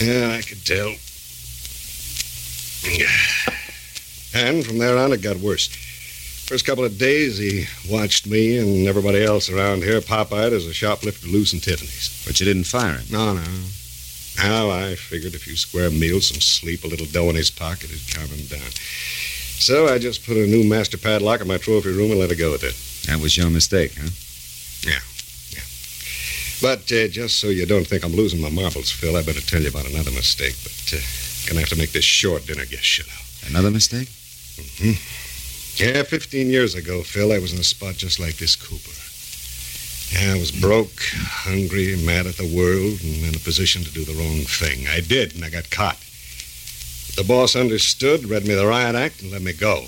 [0.04, 0.90] Yeah, I could tell.
[4.34, 5.70] And from there on, it got worse.
[6.46, 10.74] First couple of days, he watched me and everybody else around here pop-eyed as a
[10.74, 12.24] shoplifter loose in Tiffany's.
[12.24, 13.06] But you didn't fire him.
[13.12, 13.42] No, no.
[14.38, 17.90] Now, I figured a few square meals, some sleep, a little dough in his pocket
[17.90, 18.70] would calm him down.
[19.58, 22.36] So I just put a new master padlock in my trophy room and let it
[22.36, 22.76] go with it.
[23.10, 24.10] That was your mistake, huh?
[24.84, 25.02] Yeah,
[25.50, 25.66] yeah.
[26.62, 29.64] But uh, just so you don't think I'm losing my marbles, Phil, I better tell
[29.64, 30.56] you about another mistake.
[30.62, 31.02] But uh,
[31.48, 32.46] gonna have to make this short.
[32.46, 33.50] Dinner guest shut out.
[33.50, 34.10] Another mistake?
[34.78, 35.25] hmm
[35.76, 38.96] Yeah, 15 years ago, Phil, I was in a spot just like this Cooper.
[40.16, 41.04] Yeah, I was broke,
[41.44, 44.88] hungry, mad at the world, and in a position to do the wrong thing.
[44.88, 45.98] I did, and I got caught.
[47.18, 49.82] The boss understood, read me the riot act, and let me go.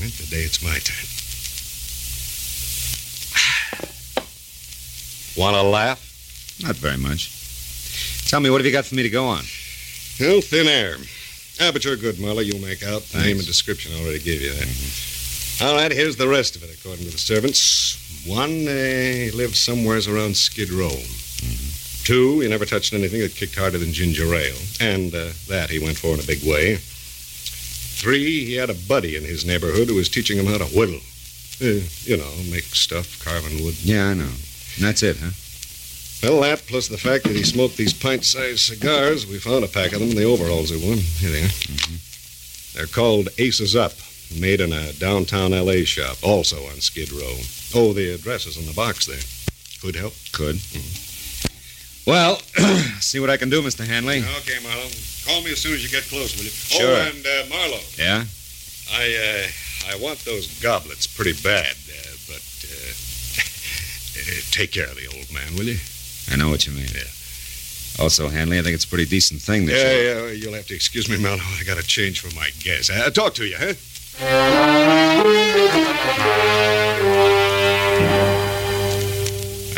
[0.00, 1.06] Right, today it's my turn.
[5.40, 6.02] Want to laugh?
[6.64, 7.30] Not very much.
[8.28, 9.44] Tell me, what have you got for me to go on?
[10.18, 10.96] Well, thin air.
[11.60, 12.44] Ah, but you're good, Marla.
[12.44, 13.02] You'll make out.
[13.02, 15.11] The name and description I already gave you that.
[15.62, 18.26] All right, here's the rest of it, according to the servants.
[18.26, 20.90] One, uh, lived somewheres around Skid Row.
[22.02, 24.56] Two, he never touched anything that kicked harder than ginger ale.
[24.80, 26.78] And uh, that he went for in a big way.
[26.78, 30.98] Three, he had a buddy in his neighborhood who was teaching him how to whittle.
[31.62, 33.76] Uh, you know, make stuff, carving wood.
[33.84, 34.24] Yeah, I know.
[34.24, 35.30] And that's it, huh?
[36.24, 39.92] Well, that plus the fact that he smoked these pint-sized cigars, we found a pack
[39.92, 40.96] of them in the overalls he wore.
[40.96, 41.50] Here they are.
[42.74, 43.92] They're called Aces Up,
[44.40, 45.84] made in a downtown L.A.
[45.84, 47.36] shop, also on Skid Row.
[47.74, 49.20] Oh, the address is in the box there.
[49.80, 50.14] Could help?
[50.32, 50.60] Could.
[52.06, 52.36] Well,
[53.00, 53.86] see what I can do, Mr.
[53.86, 54.18] Hanley.
[54.38, 54.90] Okay, Marlowe.
[55.26, 56.50] Call me as soon as you get close, will you?
[56.50, 56.96] Sure.
[56.96, 58.24] Oh, and uh, Marlowe, Yeah?
[58.92, 62.92] I uh, I want those goblets pretty bad, uh, but uh,
[63.38, 65.78] uh, take care of the old man, will you?
[66.30, 66.88] I know what you mean.
[66.94, 68.02] Yeah.
[68.02, 69.78] Also, Hanley, I think it's a pretty decent thing that you...
[69.78, 71.42] Yeah, yeah, you'll have to excuse me, Marlowe.
[71.60, 72.90] I got to change for my guess.
[72.90, 73.74] I'll talk to you, huh?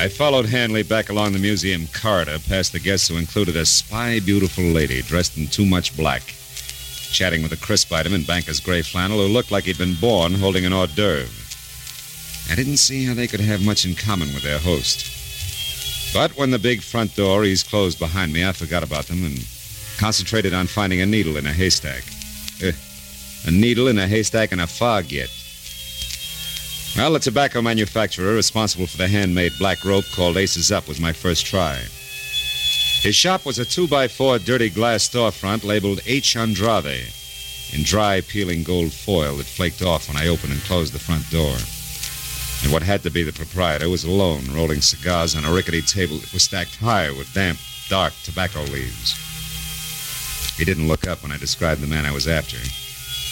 [0.01, 4.21] I followed Hanley back along the museum corridor past the guests who included a spy
[4.21, 6.23] beautiful lady dressed in too much black,
[7.13, 10.35] chatting with a crisp item in banker's gray flannel who looked like he'd been born
[10.35, 11.31] holding an hors d'oeuvre.
[12.51, 15.11] I didn't see how they could have much in common with their host.
[16.13, 19.45] But when the big front door eased closed behind me, I forgot about them and
[19.97, 22.05] concentrated on finding a needle in a haystack.
[22.63, 22.73] Eh,
[23.47, 25.31] a needle in a haystack in a fog yet.
[26.97, 31.13] Well, the tobacco manufacturer responsible for the handmade black rope called Aces Up was my
[31.13, 31.77] first try.
[33.03, 36.37] His shop was a two by four dirty glass storefront labeled H.
[36.37, 37.13] Andrade
[37.75, 41.29] in dry, peeling gold foil that flaked off when I opened and closed the front
[41.31, 41.57] door.
[42.63, 46.17] And what had to be the proprietor was alone, rolling cigars on a rickety table
[46.19, 49.19] that was stacked high with damp, dark tobacco leaves.
[50.57, 52.59] He didn't look up when I described the man I was after.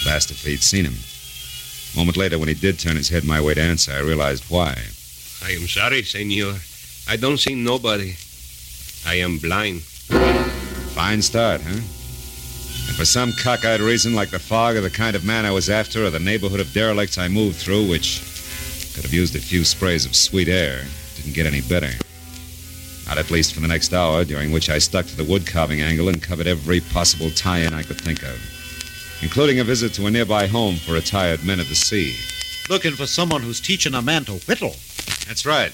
[0.09, 0.97] Asked if he'd seen him.
[1.95, 4.45] A moment later, when he did turn his head my way to answer, I realized
[4.51, 4.77] why.
[5.43, 6.55] I am sorry, senor.
[7.09, 8.17] I don't see nobody.
[9.07, 9.83] I am blind.
[9.83, 11.71] Fine start, huh?
[11.71, 15.71] And for some cockeyed reason, like the fog or the kind of man I was
[15.71, 18.21] after or the neighborhood of derelicts I moved through, which
[18.95, 20.85] could have used a few sprays of sweet air,
[21.17, 21.91] didn't get any better.
[23.07, 25.81] Not at least for the next hour, during which I stuck to the wood carving
[25.81, 28.39] angle and covered every possible tie in I could think of,
[29.23, 32.17] including a visit to a nearby home for retired men of the sea.
[32.69, 34.75] Looking for someone who's teaching a man to whittle.
[35.27, 35.73] That's right.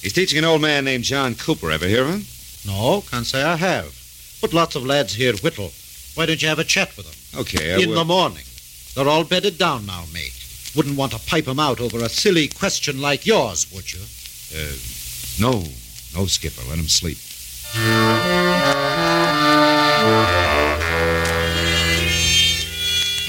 [0.00, 1.70] He's teaching an old man named John Cooper.
[1.70, 2.24] Ever hear of him?
[2.66, 3.94] No, can't say I have.
[4.40, 5.72] But lots of lads here whittle.
[6.14, 7.40] Why don't you have a chat with them?
[7.40, 7.96] Okay, I In will.
[7.96, 8.44] the morning.
[8.94, 10.32] They're all bedded down now, mate.
[10.74, 14.00] Wouldn't want to pipe 'em out over a silly question like yours, would you?
[14.54, 14.72] Uh,
[15.40, 15.64] no,
[16.14, 16.62] no, Skipper.
[16.68, 17.18] Let him sleep.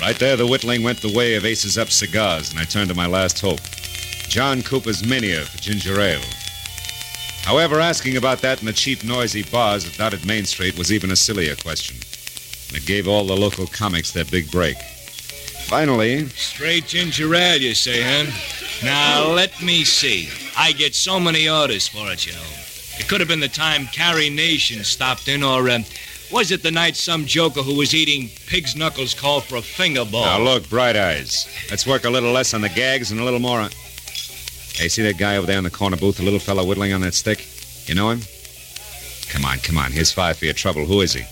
[0.10, 2.96] Right there, the whittling went the way of Aces Up cigars, and I turned to
[2.96, 3.62] my last hope
[4.28, 6.24] John Cooper's Mania for ginger ale.
[7.44, 11.12] However, asking about that in the cheap, noisy bars that dotted Main Street was even
[11.12, 11.98] a sillier question.
[12.70, 14.78] And it gave all the local comics their big break.
[15.68, 18.32] Finally, Straight ginger ale, you say, huh?
[18.84, 20.30] Now, let me see.
[20.58, 22.50] I get so many orders for it, you know.
[22.98, 25.86] It could have been the time Carrie Nation stopped in, or um,
[26.32, 30.06] was it the night some joker who was eating pig's knuckles called for a finger
[30.06, 30.26] ball?
[30.26, 31.48] Now look, Bright Eyes.
[31.70, 33.72] Let's work a little less on the gags and a little more on.
[34.74, 37.02] Hey, see that guy over there in the corner booth, the little fellow whittling on
[37.02, 37.48] that stick?
[37.88, 38.22] You know him?
[39.30, 39.92] Come on, come on.
[39.92, 40.86] Here's five for your trouble.
[40.86, 41.24] Who is he?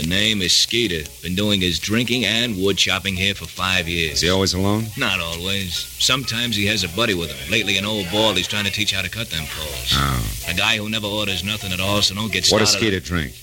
[0.00, 1.08] The name is Skeeter.
[1.22, 4.14] Been doing his drinking and wood chopping here for five years.
[4.14, 4.86] Is he always alone?
[4.96, 5.76] Not always.
[6.00, 7.50] Sometimes he has a buddy with him.
[7.50, 9.92] Lately, an old ball he's trying to teach how to cut them poles.
[9.94, 10.50] Oh.
[10.50, 12.64] A guy who never orders nothing at all, so don't get started.
[12.64, 13.34] What does Skeeter drink?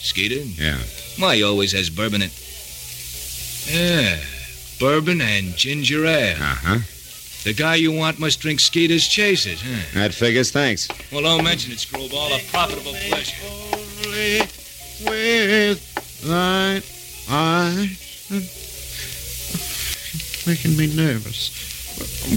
[0.00, 0.42] Skeeter?
[0.62, 0.78] Yeah.
[1.18, 2.30] Why, he always has bourbon in.
[3.66, 4.18] Yeah,
[4.78, 6.36] bourbon and ginger ale.
[6.36, 6.78] Uh huh.
[7.44, 9.82] The guy you want must drink Skeeter's Chasers, huh?
[9.94, 10.50] That figures.
[10.50, 10.88] Thanks.
[11.12, 12.32] Well, don't mention it, Screwball.
[12.32, 13.36] A profitable pleasure.
[15.04, 16.82] With thine
[17.30, 18.04] eyes.
[20.46, 21.50] Making me nervous.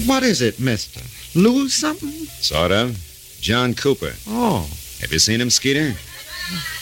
[0.06, 1.00] What is it, mister?
[1.38, 2.10] Lose something?
[2.10, 2.98] Sort of.
[3.40, 4.14] John Cooper.
[4.28, 4.68] Oh.
[5.00, 5.94] Have you seen him, Skeeter?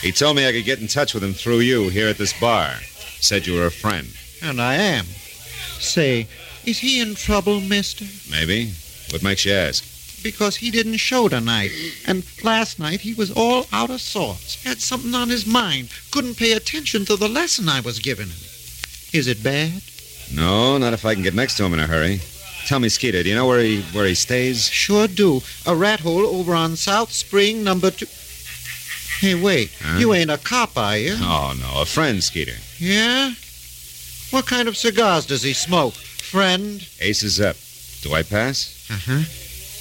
[0.00, 2.38] He told me I could get in touch with him through you here at this
[2.38, 2.74] bar.
[3.20, 4.08] Said you were a friend.
[4.42, 5.04] And I am.
[5.78, 6.26] Say,
[6.64, 8.06] is he in trouble, mister?
[8.30, 8.72] Maybe.
[9.10, 9.84] What makes you ask?
[10.22, 11.70] Because he didn't show tonight.
[12.06, 14.62] And last night he was all out of sorts.
[14.62, 15.90] Had something on his mind.
[16.10, 18.38] Couldn't pay attention to the lesson I was giving him.
[19.12, 19.82] Is it bad?
[20.32, 22.20] No, not if I can get next to him in a hurry.
[22.66, 24.68] Tell me, Skeeter, do you know where he where he stays?
[24.68, 25.40] Sure do.
[25.66, 28.06] A rat hole over on South Spring, number two.
[29.18, 29.70] Hey, wait.
[29.82, 29.98] Huh?
[29.98, 31.14] You ain't a cop, are you?
[31.18, 32.56] Oh no, a friend, Skeeter.
[32.78, 33.32] Yeah?
[34.30, 35.94] What kind of cigars does he smoke?
[35.94, 36.86] Friend?
[37.00, 37.56] Aces up.
[38.02, 38.86] Do I pass?
[38.90, 39.20] Uh huh.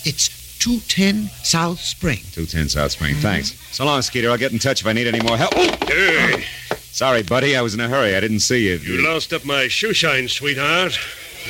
[0.05, 2.17] It's 210 South Spring.
[2.34, 3.15] 210 South Spring.
[3.15, 3.53] Thanks.
[3.73, 4.30] So long, Skeeter.
[4.30, 5.53] I'll get in touch if I need any more help.
[5.55, 5.77] Oh!
[5.88, 6.43] Hey,
[6.91, 7.55] Sorry, buddy.
[7.55, 8.15] I was in a hurry.
[8.15, 8.75] I didn't see you.
[8.77, 10.97] you lost up my shoe shine, sweetheart.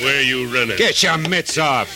[0.00, 0.76] Where you running?
[0.76, 1.88] Get your mitts off.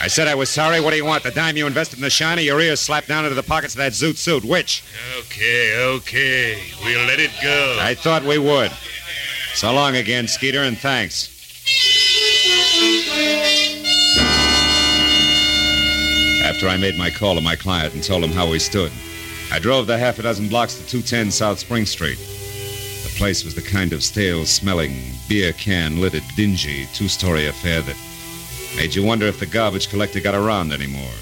[0.00, 0.80] I said I was sorry.
[0.80, 1.22] What do you want?
[1.22, 3.78] The dime you invested in the shiny, your ears slapped down into the pockets of
[3.78, 4.44] that zoot suit.
[4.44, 4.84] Which?
[5.18, 6.62] Okay, okay.
[6.84, 7.78] We'll let it go.
[7.80, 8.70] I thought we would.
[9.54, 11.34] So long again, Skeeter, and thanks.
[16.44, 18.92] After I made my call to my client and told him how we stood,
[19.50, 22.18] I drove the half a dozen blocks to 210 South Spring Street.
[22.18, 24.94] The place was the kind of stale smelling,
[25.28, 27.96] beer can littered, dingy, two story affair that
[28.76, 31.14] made you wonder if the garbage collector got around anymore.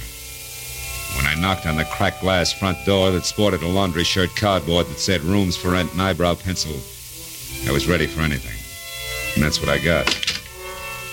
[1.16, 4.86] When I knocked on the cracked glass front door that sported a laundry shirt cardboard
[4.86, 6.74] that said rooms for rent and eyebrow pencil,
[7.68, 8.56] I was ready for anything.
[9.34, 10.06] And that's what I got.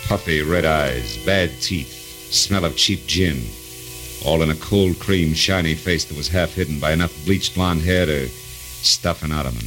[0.08, 3.42] Puffy red eyes, bad teeth, smell of cheap gin,
[4.26, 7.82] all in a cold cream, shiny face that was half hidden by enough bleached blonde
[7.82, 9.66] hair to stuff an ottoman.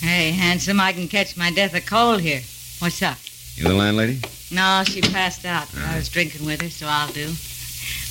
[0.00, 2.40] Hey, handsome, I can catch my death of cold here.
[2.78, 3.18] What's up?
[3.56, 4.20] You the landlady?
[4.50, 5.68] No, she passed out.
[5.76, 7.26] I was drinking with her, so I'll do.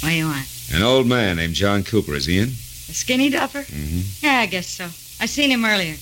[0.01, 0.47] What do you want?
[0.73, 2.13] An old man named John Cooper.
[2.13, 2.49] Is he in?
[2.49, 3.63] A skinny duffer?
[3.63, 4.25] Mm-hmm.
[4.25, 4.85] Yeah, I guess so.
[5.19, 5.95] I seen him earlier.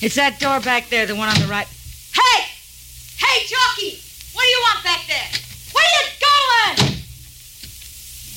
[0.00, 1.68] It's that door back there, the one on the right.
[2.12, 2.46] Hey!
[3.18, 4.00] Hey, jockey!
[4.32, 5.28] What do you want back there?
[5.72, 6.92] Where are you going?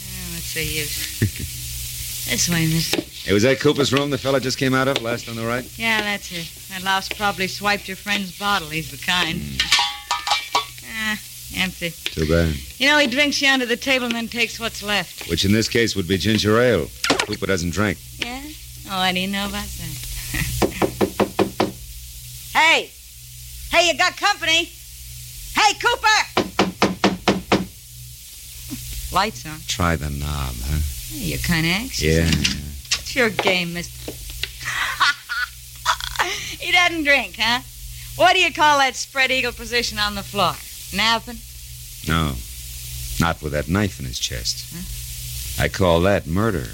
[0.05, 1.19] Oh, what's the use?
[2.29, 3.01] this way, mister.
[3.27, 5.65] Hey, was that Cooper's room the fella just came out of, last on the right?
[5.77, 6.49] Yeah, that's it.
[6.69, 8.69] That louse probably swiped your friend's bottle.
[8.69, 9.41] He's the kind.
[9.61, 9.78] Ah,
[11.55, 11.91] empty.
[11.91, 12.55] Too bad.
[12.77, 15.29] You know, he drinks you under the table and then takes what's left.
[15.29, 16.87] Which in this case would be ginger ale.
[17.25, 17.97] Cooper doesn't drink.
[18.19, 18.41] Yeah?
[18.89, 21.73] Oh, I didn't know about that.
[22.53, 22.91] hey!
[23.71, 24.69] Hey, you got company?
[25.55, 26.45] Hey, Cooper!
[29.11, 29.59] Lights on.
[29.67, 30.79] Try the knob, huh?
[31.09, 32.01] Hey, you're kind of anxious.
[32.01, 32.27] Yeah.
[32.29, 34.11] It's your game, mister.
[36.59, 37.61] he doesn't drink, huh?
[38.15, 40.53] What do you call that spread eagle position on the floor?
[40.93, 41.37] Napping?
[42.07, 42.33] No.
[43.19, 44.73] Not with that knife in his chest.
[45.59, 46.67] I call that murder.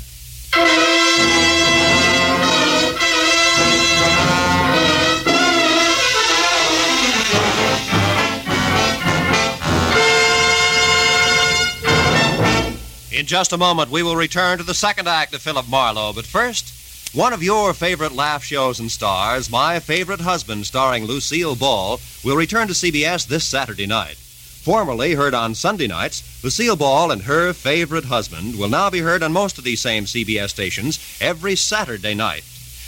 [13.12, 16.14] In just a moment, we will return to the second act of Philip Marlowe.
[16.14, 16.85] But first,
[17.16, 22.36] one of your favorite laugh shows and stars, My Favorite Husband, starring Lucille Ball, will
[22.36, 24.18] return to CBS this Saturday night.
[24.18, 29.24] Formerly heard on Sunday nights, Lucille Ball and her favorite husband will now be heard
[29.24, 32.44] on most of these same CBS stations every Saturday night.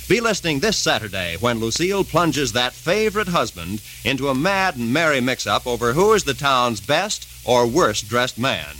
[0.10, 5.22] Be listening this Saturday when Lucille plunges that favorite husband into a mad and merry
[5.22, 8.76] mix up over who is the town's best or worst dressed man.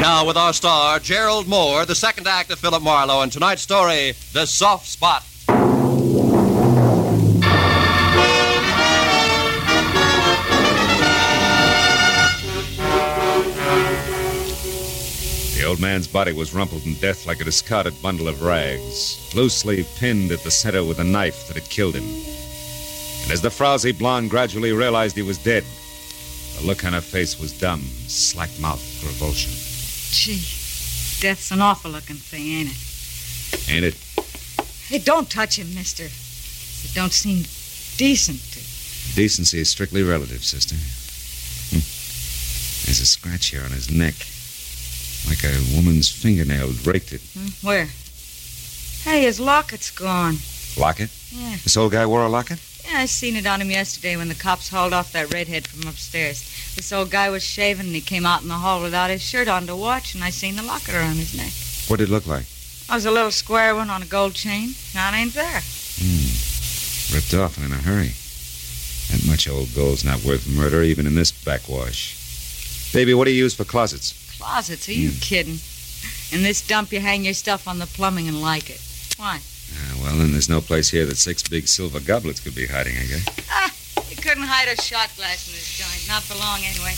[0.00, 4.14] Now, with our star, Gerald Mohr, the second act of Philip Marlowe, and tonight's story,
[4.32, 5.22] The Soft Spot.
[15.54, 19.84] The old man's body was rumpled in death like a discarded bundle of rags, loosely
[19.98, 22.08] pinned at the center with a knife that had killed him.
[23.24, 25.64] And as the frowsy blonde gradually realized he was dead,
[26.58, 29.59] the look on her face was dumb, slack mouthed revulsion.
[30.10, 30.42] Gee,
[31.20, 33.70] death's an awful looking thing, ain't it?
[33.70, 33.94] Ain't it?
[34.88, 36.04] Hey, don't touch him, mister.
[36.04, 37.44] It don't seem
[37.96, 39.14] decent to.
[39.14, 40.74] Decency is strictly relative, sister.
[41.70, 41.82] Hmm.
[42.86, 44.14] There's a scratch here on his neck.
[45.28, 47.20] Like a woman's fingernail raked it.
[47.34, 47.66] Hmm?
[47.66, 47.88] Where?
[49.04, 50.36] Hey, his locket's gone.
[50.76, 51.10] Locket?
[51.30, 51.56] Yeah.
[51.62, 52.58] This old guy wore a locket?
[52.84, 55.88] Yeah, I seen it on him yesterday when the cops hauled off that redhead from
[55.88, 56.42] upstairs.
[56.76, 59.48] This old guy was shaving and he came out in the hall without his shirt
[59.48, 61.52] on to watch, and I seen the locket around his neck.
[61.88, 62.46] What did it look like?
[62.88, 64.74] It was a little square one on a gold chain.
[64.94, 65.62] Now it ain't there.
[65.98, 67.14] Hmm.
[67.14, 68.14] Ripped off and in a hurry.
[69.10, 72.92] That much old gold's not worth murder, even in this backwash.
[72.92, 74.14] Baby, what do you use for closets?
[74.38, 74.88] Closets?
[74.88, 75.58] Are you kidding?
[76.32, 78.80] In this dump, you hang your stuff on the plumbing and like it.
[79.16, 79.40] Why?
[79.72, 82.96] Ah, well, then there's no place here that six big silver goblets could be hiding,
[82.96, 83.26] I guess.
[83.50, 83.72] Ah,
[84.10, 86.08] you couldn't hide a shot glass in this joint.
[86.08, 86.94] Not for long, anyway.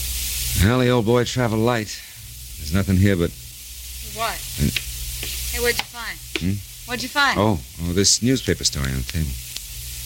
[0.64, 2.00] Well, the old boy traveled light.
[2.58, 3.30] There's nothing here but.
[4.14, 4.38] What?
[4.60, 4.70] Uh,
[5.52, 6.18] Hey, what'd you find?
[6.40, 6.88] Hmm?
[6.88, 7.38] What'd you find?
[7.38, 9.28] Oh, oh, this newspaper story on the table.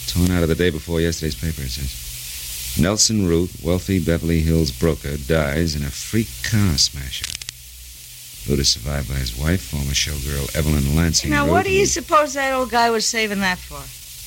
[0.08, 2.78] Torn out of the day before yesterday's paper, it says.
[2.82, 7.26] Nelson Root, wealthy Beverly Hills broker, dies in a freak car smasher.
[7.26, 7.35] Root
[8.48, 11.30] is survived by his wife, former showgirl Evelyn Lansing.
[11.30, 13.80] Now, what do you suppose that old guy was saving that for?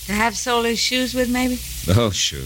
[0.07, 1.59] To have sold his shoes with, maybe?
[1.89, 2.41] Oh, sure.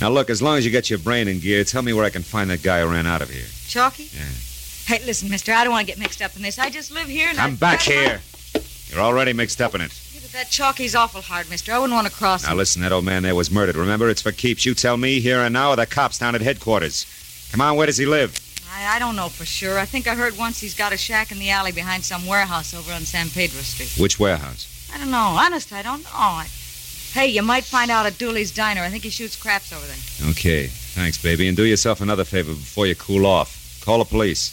[0.00, 2.10] Now, look, as long as you get your brain in gear, tell me where I
[2.10, 3.44] can find that guy who ran out of here.
[3.66, 4.04] Chalky?
[4.14, 4.24] Yeah.
[4.86, 6.58] Hey, listen, mister, I don't want to get mixed up in this.
[6.58, 8.20] I just live here and I- Come back that's my- here.
[8.88, 9.92] You're already mixed up in it.
[10.14, 11.72] Yeah, but that Chalky's awful hard, mister.
[11.72, 12.58] I wouldn't want to cross Now him.
[12.58, 13.74] listen, that old man there was murdered.
[13.76, 14.64] Remember, it's for keeps.
[14.64, 17.04] You tell me here and now, or the cops down at headquarters.
[17.50, 18.38] Come on, where does he live?
[18.76, 19.78] I, I don't know for sure.
[19.78, 22.74] I think I heard once he's got a shack in the alley behind some warehouse
[22.74, 24.00] over on San Pedro Street.
[24.00, 24.90] Which warehouse?
[24.92, 25.16] I don't know.
[25.38, 26.10] Honest, I don't know.
[26.12, 26.46] I...
[27.12, 28.82] Hey, you might find out at Dooley's Diner.
[28.82, 30.30] I think he shoots craps over there.
[30.30, 30.66] Okay.
[30.66, 31.48] Thanks, baby.
[31.48, 33.80] And do yourself another favor before you cool off.
[33.82, 34.52] Call the police.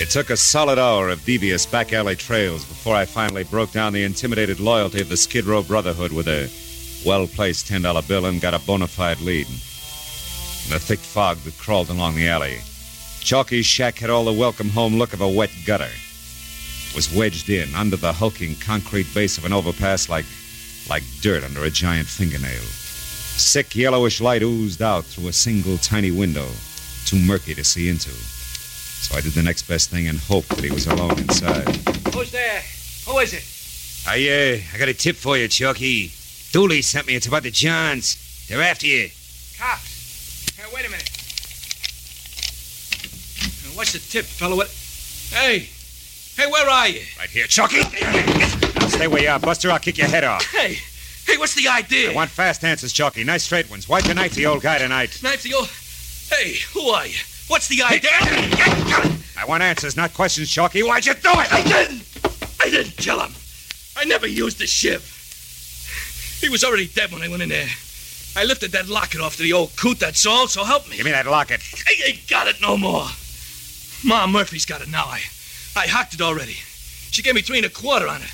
[0.00, 3.92] It took a solid hour of devious back alley trails before I finally broke down
[3.92, 6.48] the intimidated loyalty of the Skid Row Brotherhood with a
[7.04, 9.46] well placed $10 bill and got a bona fide lead.
[9.46, 12.58] In the thick fog that crawled along the alley,
[13.20, 15.90] Chalky's shack had all the welcome home look of a wet gutter.
[15.90, 20.26] It was wedged in under the hulking concrete base of an overpass like,
[20.88, 22.62] like dirt under a giant fingernail.
[22.62, 26.48] Sick yellowish light oozed out through a single tiny window,
[27.06, 28.10] too murky to see into.
[28.10, 31.68] So I did the next best thing and hoped that he was alone inside.
[32.14, 32.62] Who's there?
[33.06, 33.44] Who is it?
[34.06, 36.12] I, uh, I got a tip for you, Chucky.
[36.52, 37.14] Dooley sent me.
[37.14, 38.46] It's about the Johns.
[38.46, 39.08] They're after you.
[39.58, 40.54] Cops.
[40.54, 41.08] Hey, wait a minute.
[43.74, 44.56] What's the tip, fellow?
[44.56, 44.68] What?
[45.30, 45.70] Hey.
[46.36, 47.00] Hey, where are you?
[47.18, 47.80] Right here, Chucky.
[47.80, 49.70] Now stay where you are, Buster.
[49.70, 50.44] I'll kick your head off.
[50.50, 50.78] Hey.
[51.26, 52.10] Hey, what's the idea?
[52.10, 53.24] I want fast answers, Chucky.
[53.24, 53.88] Nice straight ones.
[53.88, 55.18] Your knife the old guy tonight.
[55.22, 55.68] Knife the old.
[56.28, 57.16] Hey, who are you?
[57.48, 58.10] What's the idea?
[58.12, 60.82] I want answers, not questions, Chucky.
[60.82, 61.52] Why'd you do it?
[61.52, 62.02] I didn't.
[62.60, 63.32] I didn't kill him.
[63.96, 65.11] I never used the shiv.
[66.42, 67.68] He was already dead when I went in there.
[68.36, 70.96] I lifted that locket off to the old coot, that's all, so help me.
[70.96, 71.60] Give me that locket.
[71.86, 73.06] I ain't got it no more.
[74.04, 75.04] Ma Murphy's got it now.
[75.04, 75.20] I
[75.76, 76.56] I hocked it already.
[77.12, 78.30] She gave me three and a quarter on it.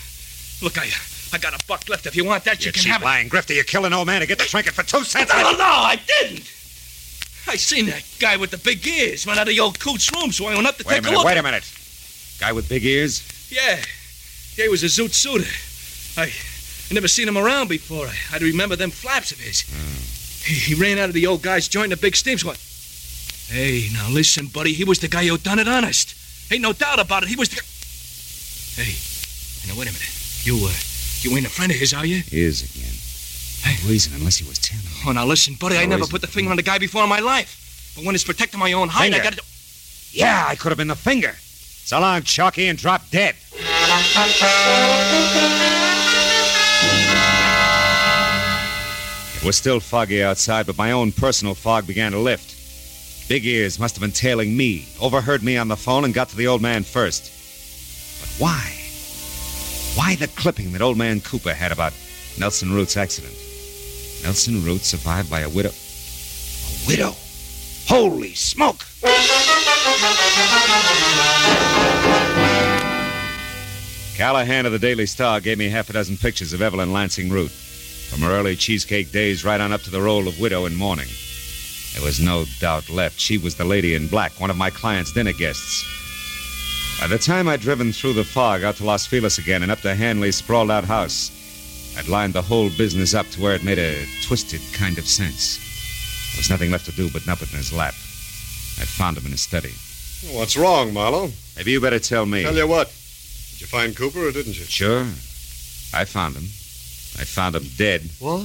[0.62, 0.88] Look, I
[1.32, 2.06] I got a buck left.
[2.06, 3.04] If you want that, you, You can cheap have it.
[3.04, 3.54] lying grifter.
[3.54, 5.30] You kill an old man to get the trinket for two cents.
[5.32, 6.50] No, no, I didn't.
[7.46, 10.32] I seen that guy with the big ears run out of the old coot's room,
[10.32, 11.26] so I went up to Wait a take minute, look.
[11.26, 11.64] wait a minute.
[12.40, 13.22] Guy with big ears?
[13.50, 13.76] Yeah.
[14.56, 15.48] Yeah, he was a zoot suitor.
[16.20, 16.32] I,
[16.90, 18.06] I never seen him around before.
[18.06, 19.60] I, I'd remember them flaps of his.
[20.44, 22.58] He, he ran out of the old guy's joint in a big steam what?
[23.48, 24.72] Hey, now listen, buddy.
[24.72, 26.14] He was the guy who done it honest.
[26.52, 27.28] Ain't no doubt about it.
[27.28, 28.82] He was the guy.
[28.82, 28.94] Hey,
[29.68, 30.14] now wait a minute.
[30.44, 30.72] You, uh,
[31.20, 32.22] you ain't a friend of his, are you?
[32.22, 32.94] He is again.
[33.64, 34.84] No reason unless he was telling.
[35.06, 35.76] Oh, now listen, buddy.
[35.76, 36.12] I never reason.
[36.12, 37.92] put the finger on the guy before in my life.
[37.96, 39.42] But when it's protecting my own hide, I gotta do.
[40.12, 41.34] Yeah, I could have been the finger.
[41.40, 43.34] So long, Chalky, and drop dead.
[49.38, 53.28] It was still foggy outside, but my own personal fog began to lift.
[53.28, 56.36] Big Ears must have been tailing me, overheard me on the phone, and got to
[56.36, 57.30] the old man first.
[58.20, 58.74] But why?
[59.94, 61.92] Why the clipping that old man Cooper had about
[62.36, 63.34] Nelson Root's accident?
[64.24, 65.70] Nelson Root survived by a widow.
[65.70, 67.14] A widow?
[67.86, 68.84] Holy smoke!
[74.16, 77.52] Callahan of the Daily Star gave me half a dozen pictures of Evelyn Lansing Root,
[78.08, 81.08] from her early cheesecake days right on up to the role of widow in mourning.
[81.94, 83.18] There was no doubt left.
[83.18, 85.84] She was the lady in black, one of my client's dinner guests.
[87.00, 89.80] By the time I'd driven through the fog out to Los Feliz again and up
[89.80, 91.30] to Hanley's sprawled out house,
[91.98, 95.58] I'd lined the whole business up to where it made a twisted kind of sense.
[96.32, 97.94] There was nothing left to do but nub it in his lap.
[98.80, 99.72] I found him in his study.
[100.36, 101.30] What's wrong, Marlowe?
[101.56, 102.42] Maybe you better tell me.
[102.42, 102.88] Tell you what.
[102.88, 104.64] Did you find Cooper or didn't you?
[104.64, 105.02] Sure.
[105.92, 106.44] I found him.
[107.16, 108.02] I found him dead.
[108.18, 108.44] What?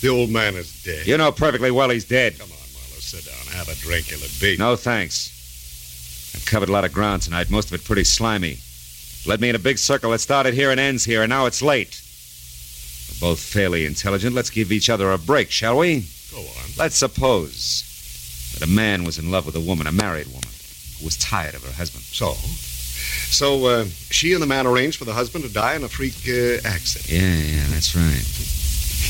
[0.00, 1.06] The old man is dead.
[1.06, 2.38] You know perfectly well he's dead.
[2.38, 3.00] Come on, Marlowe.
[3.00, 3.56] Sit down.
[3.56, 4.10] Have a drink.
[4.10, 4.58] You'll beat.
[4.58, 6.32] No, thanks.
[6.34, 8.58] I've covered a lot of ground tonight, most of it pretty slimy.
[9.26, 11.62] Led me in a big circle that started here and ends here, and now it's
[11.62, 12.00] late.
[13.08, 14.34] We're both fairly intelligent.
[14.34, 16.06] Let's give each other a break, shall we?
[16.30, 16.70] Go on.
[16.76, 17.84] Let's suppose
[18.54, 20.48] that a man was in love with a woman, a married woman,
[20.98, 22.04] who was tired of her husband.
[22.04, 22.34] So?
[23.30, 26.14] So, uh, she and the man arranged for the husband to die in a freak
[26.26, 27.10] uh, accident.
[27.10, 28.24] Yeah, yeah, that's right.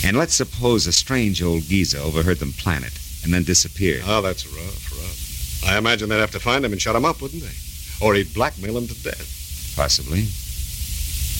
[0.05, 4.03] And let's suppose a strange old geezer overheard them plan it and then disappeared.
[4.07, 5.65] Oh, that's rough, rough.
[5.67, 8.05] I imagine they'd have to find him and shut him up, wouldn't they?
[8.05, 9.73] Or he'd blackmail him to death.
[9.77, 10.27] Possibly.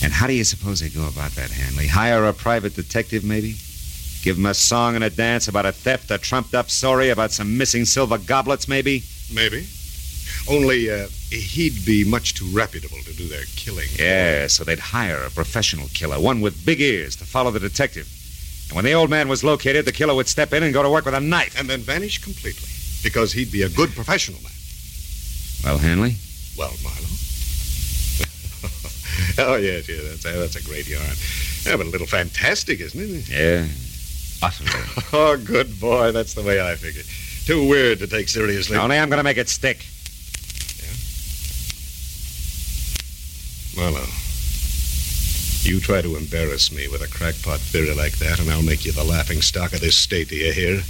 [0.03, 1.87] And how do you suppose they go about that, Hanley?
[1.87, 3.55] Hire a private detective, maybe?
[4.21, 7.31] Give him a song and a dance about a theft, a trumped up story about
[7.31, 9.03] some missing silver goblets, maybe?
[9.33, 9.65] Maybe.
[10.49, 13.87] Only, uh, he'd be much too reputable to do their killing.
[13.97, 18.07] Yeah, so they'd hire a professional killer, one with big ears, to follow the detective.
[18.69, 20.89] And when the old man was located, the killer would step in and go to
[20.89, 21.59] work with a knife.
[21.59, 22.69] And then vanish completely.
[23.03, 24.51] Because he'd be a good professional man.
[25.63, 26.15] Well, Hanley?
[26.57, 27.05] Well, Marlowe.
[29.37, 31.03] Oh, yes, yeah, that's, that's a great yarn.
[31.65, 33.29] Yeah, but a little fantastic, isn't it?
[33.29, 33.67] Yeah,
[34.41, 34.69] utterly.
[35.13, 36.11] Oh, good boy.
[36.11, 37.03] That's the way I figure.
[37.45, 38.77] Too weird to take seriously.
[38.77, 39.85] Only I'm going to make it stick.
[43.79, 44.11] Marlowe,
[45.63, 48.91] you try to embarrass me with a crackpot theory like that, and I'll make you
[48.91, 50.81] the laughing stock of this state, do you hear?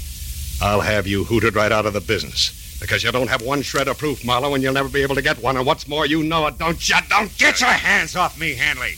[0.60, 2.52] I'll have you hooted right out of the business.
[2.82, 5.22] Because you don't have one shred of proof, Marlowe, and you'll never be able to
[5.22, 5.56] get one.
[5.56, 6.96] And what's more, you know it, don't you?
[7.10, 8.94] Don't Get your hands off me, Hanley.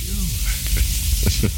[0.00, 1.50] Sure.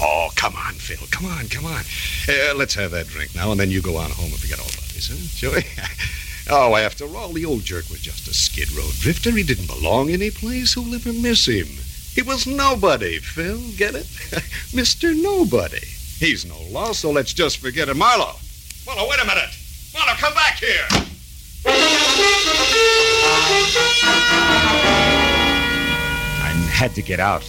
[0.00, 1.06] oh, come on, Phil.
[1.10, 1.82] Come on, come on.
[2.26, 4.64] Uh, let's have that drink now, and then you go on home and forget all
[4.64, 5.08] about this,
[5.42, 5.50] huh?
[5.54, 5.62] We?
[6.50, 9.30] oh, after all, the old jerk was just a skid row drifter.
[9.30, 10.74] He didn't belong any place.
[10.74, 11.66] Who'll ever miss him?
[12.14, 13.60] He was nobody, Phil.
[13.76, 14.06] Get it?
[14.74, 15.14] Mr.
[15.14, 15.86] Nobody.
[16.18, 17.96] He's no loss, so let's just forget it.
[17.96, 18.34] Marlowe!
[18.86, 19.50] Marlowe, wait a minute!
[19.94, 20.84] Marlowe, come back here!
[26.42, 27.44] I had to get out.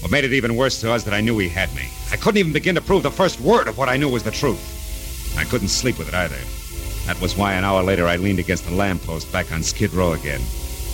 [0.00, 1.88] What made it even worse to us that I knew he had me.
[2.12, 4.30] I couldn't even begin to prove the first word of what I knew was the
[4.30, 5.34] truth.
[5.36, 6.36] I couldn't sleep with it either.
[7.06, 10.12] That was why an hour later I leaned against the lamppost back on Skid Row
[10.12, 10.40] again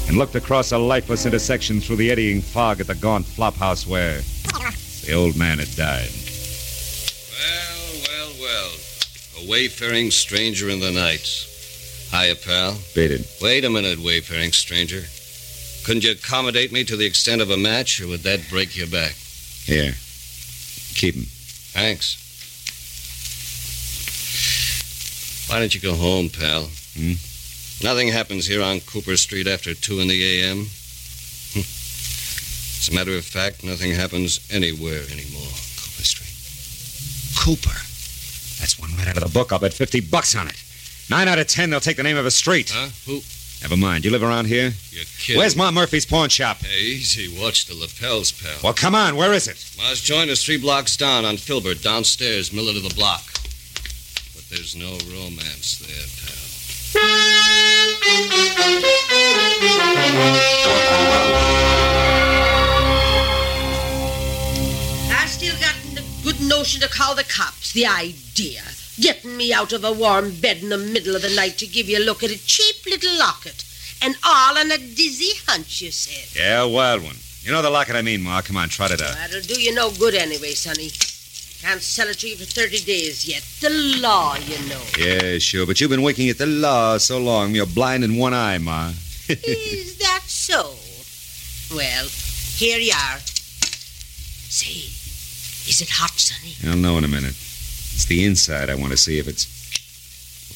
[0.08, 4.20] and looked across a lifeless intersection through the eddying fog at the gaunt flophouse where
[5.06, 6.10] the old man had died.
[7.38, 8.70] Well, well, well.
[9.38, 11.46] A wayfaring stranger in the night.
[12.10, 12.76] Hiya, pal.
[12.96, 13.38] It.
[13.40, 15.04] Wait a minute, wayfaring stranger.
[15.84, 18.88] Couldn't you accommodate me to the extent of a match, or would that break your
[18.88, 19.12] back?
[19.64, 19.94] Here.
[20.94, 21.24] Keep him.
[21.72, 22.29] Thanks.
[25.50, 26.70] Why don't you go home, pal?
[26.94, 27.14] Hmm?
[27.82, 30.66] Nothing happens here on Cooper Street after 2 in the a.m.
[31.56, 35.50] As a matter of fact, nothing happens anywhere anymore.
[35.76, 36.30] Cooper Street.
[37.36, 37.76] Cooper.
[38.60, 39.52] That's one right out of the book.
[39.52, 40.62] I'll bet 50 bucks on it.
[41.10, 42.70] Nine out of ten, they'll take the name of a street.
[42.72, 42.90] Huh?
[43.06, 43.20] Who?
[43.60, 44.04] Never mind.
[44.04, 44.72] You live around here?
[44.90, 45.40] You're kidding.
[45.40, 46.58] Where's Ma Murphy's pawn shop?
[46.58, 47.26] Hey, easy.
[47.42, 48.56] Watch the lapels, pal.
[48.62, 49.16] Well, come on.
[49.16, 49.68] Where is it?
[49.76, 53.39] Ma's joined us three blocks down on Filbert, downstairs, middle of the block.
[54.50, 56.34] But there's no romance there, pal.
[65.12, 67.72] I still got the good notion to call the cops.
[67.72, 68.62] The idea.
[69.00, 71.88] Getting me out of a warm bed in the middle of the night to give
[71.88, 73.64] you a look at a cheap little locket.
[74.02, 76.36] And all on a dizzy hunch, you said.
[76.36, 77.16] Yeah, a wild one.
[77.42, 78.42] You know the locket I mean, Ma.
[78.42, 79.14] Come on, trot it out.
[79.14, 80.90] That'll do you no good anyway, Sonny.
[81.62, 83.42] Can't sell it to you for 30 days yet.
[83.60, 83.68] The
[84.00, 84.80] law, you know.
[84.98, 85.66] Yeah, sure.
[85.66, 88.92] But you've been winking at the law so long, you're blind in one eye, Ma.
[89.28, 90.74] Is that so?
[91.76, 92.06] Well,
[92.56, 93.18] here you are.
[94.48, 94.90] Say,
[95.70, 96.54] is it hot, Sonny?
[96.68, 97.30] I'll know in a minute.
[97.36, 99.46] It's the inside I want to see if it's.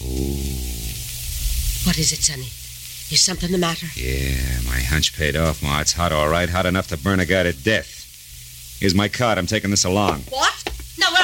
[0.03, 2.49] Oh, What is it, Sonny?
[3.13, 3.87] Is something the matter?
[3.95, 5.81] yeah, my hunch paid off, Ma.
[5.83, 6.49] It's hot, all right.
[6.49, 8.77] Hot enough to burn a guy to death.
[8.81, 9.39] Here's my card.
[9.39, 10.23] I'm taking this along.
[10.31, 10.64] What?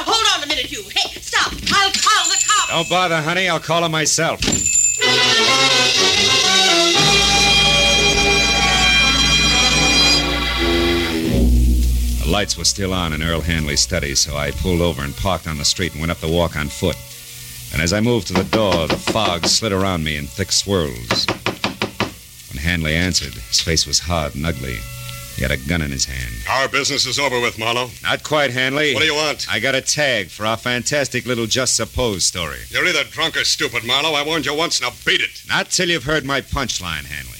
[0.00, 0.82] Now, hold on a minute, you.
[0.96, 1.52] Hey, stop.
[1.52, 2.70] I'll call the cops.
[2.70, 3.50] Don't bother, honey.
[3.50, 4.40] I'll call him myself.
[12.20, 15.46] The lights were still on in Earl Hanley's study, so I pulled over and parked
[15.46, 16.96] on the street and went up the walk on foot.
[17.74, 21.26] And as I moved to the door, the fog slid around me in thick swirls.
[22.48, 24.78] When Hanley answered, his face was hard and ugly.
[25.40, 26.34] He had a gun in his hand.
[26.50, 27.88] Our business is over with, Marlowe.
[28.02, 28.92] Not quite, Hanley.
[28.92, 29.46] What do you want?
[29.50, 32.58] I got a tag for our fantastic little Just Suppose story.
[32.68, 34.12] You're either drunk or stupid, Marlowe.
[34.12, 35.42] I warned you once, now beat it.
[35.48, 37.38] Not till you've heard my punchline, Hanley.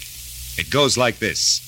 [0.56, 1.60] It goes like this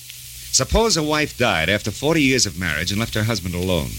[0.52, 3.90] Suppose a wife died after 40 years of marriage and left her husband alone.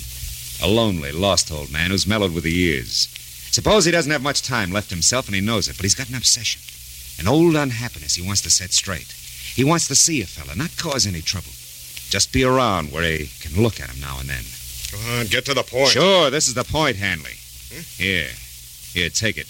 [0.59, 3.09] A lonely, lost old man who's mellowed with the years.
[3.51, 6.09] Suppose he doesn't have much time left himself and he knows it, but he's got
[6.09, 6.63] an obsession.
[7.19, 9.13] An old unhappiness he wants to set straight.
[9.53, 11.51] He wants to see a fella, not cause any trouble.
[12.13, 14.43] Just be around where he can look at him now and then.
[14.91, 15.89] Come on, get to the point.
[15.89, 17.33] Sure, this is the point, Hanley.
[17.73, 17.81] Hmm?
[17.97, 18.29] Here.
[18.93, 19.47] Here, take it.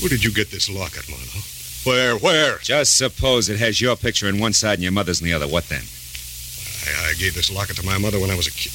[0.00, 1.42] Where did you get this locket, Marlowe?
[1.82, 2.58] Where, where?
[2.58, 5.48] Just suppose it has your picture in one side and your mother's in the other.
[5.48, 5.82] What then?
[5.82, 8.70] I, I gave this locket to my mother when I was a kid.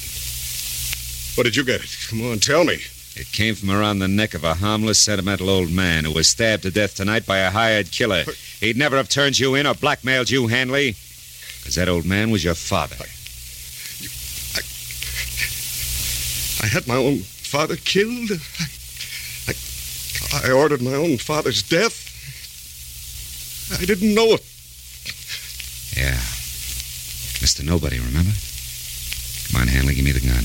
[1.38, 1.96] Where did you get it?
[2.10, 2.80] Come on, tell me.
[3.16, 6.64] It came from around the neck of a harmless, sentimental old man who was stabbed
[6.64, 8.24] to death tonight by a hired killer.
[8.60, 10.96] He'd never have turned you in or blackmailed you, Hanley.
[11.62, 12.96] Because that old man was your father.
[12.98, 13.06] I
[16.62, 18.30] I had my own father killed.
[19.48, 19.52] I,
[20.32, 22.10] I, I ordered my own father's death.
[23.80, 24.44] I didn't know it.
[25.96, 26.18] Yeah.
[27.38, 27.64] Mr.
[27.64, 28.32] Nobody, remember?
[29.50, 30.44] Come on, Hanley, give me the gun.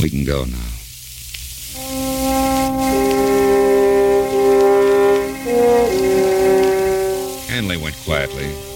[0.00, 0.58] We can go now.
[7.48, 8.71] Hanley went quietly.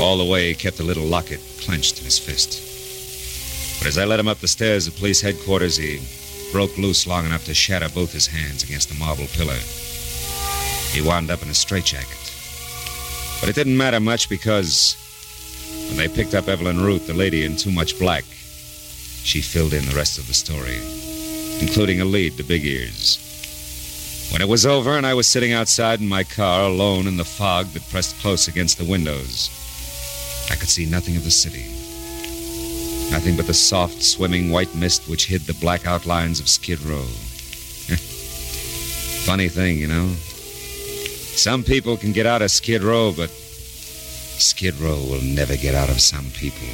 [0.00, 3.78] All the way, he kept the little locket clenched in his fist.
[3.78, 6.00] But as I led him up the stairs of police headquarters, he
[6.52, 9.58] broke loose long enough to shatter both his hands against a marble pillar.
[10.92, 12.16] He wound up in a straitjacket.
[13.40, 14.96] But it didn't matter much because
[15.88, 19.84] when they picked up Evelyn Root, the lady in too much black, she filled in
[19.86, 20.78] the rest of the story,
[21.60, 23.18] including a lead to Big Ears.
[24.32, 27.24] When it was over and I was sitting outside in my car alone in the
[27.24, 29.50] fog that pressed close against the windows,
[30.50, 31.64] I could see nothing of the city.
[33.10, 37.02] Nothing but the soft, swimming white mist which hid the black outlines of Skid Row.
[39.26, 40.08] Funny thing, you know.
[41.36, 45.88] Some people can get out of Skid Row, but Skid Row will never get out
[45.88, 46.68] of some people.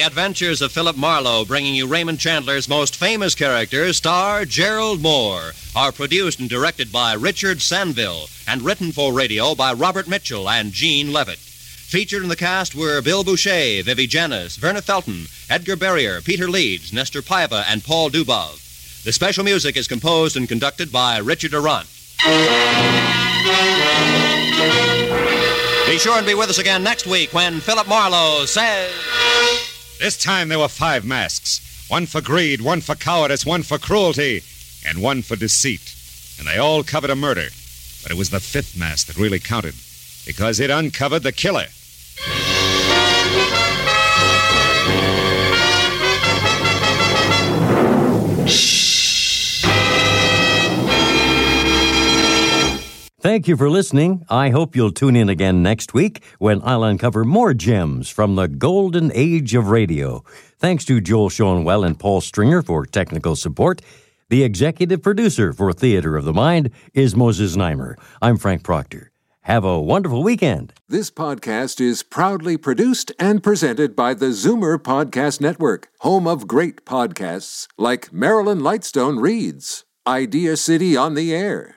[0.00, 5.52] The Adventures of Philip Marlowe, bringing you Raymond Chandler's most famous character, star Gerald Mohr,
[5.76, 10.72] are produced and directed by Richard Sanville and written for radio by Robert Mitchell and
[10.72, 11.36] Gene Levitt.
[11.36, 16.94] Featured in the cast were Bill Bouchey, Vivi Janis, Verna Felton, Edgar Barrier, Peter Leeds,
[16.94, 19.04] Nestor Paiva, and Paul Dubov.
[19.04, 21.88] The special music is composed and conducted by Richard Aurandt.
[25.86, 28.90] Be sure and be with us again next week when Philip Marlowe says.
[30.00, 34.42] This time there were five masks one for greed, one for cowardice, one for cruelty,
[34.86, 35.94] and one for deceit.
[36.38, 37.48] And they all covered a murder.
[38.02, 39.74] But it was the fifth mask that really counted
[40.24, 41.66] because it uncovered the killer.
[53.20, 54.24] Thank you for listening.
[54.30, 58.48] I hope you'll tune in again next week when I'll uncover more gems from the
[58.48, 60.24] golden age of radio.
[60.58, 63.82] Thanks to Joel Schoenwell and Paul Stringer for technical support.
[64.30, 67.96] The executive producer for Theater of the Mind is Moses Znaimer.
[68.22, 69.10] I'm Frank Proctor.
[69.42, 70.72] Have a wonderful weekend.
[70.88, 76.86] This podcast is proudly produced and presented by the Zoomer Podcast Network, home of great
[76.86, 81.76] podcasts like Marilyn Lightstone Reads, Idea City on the Air,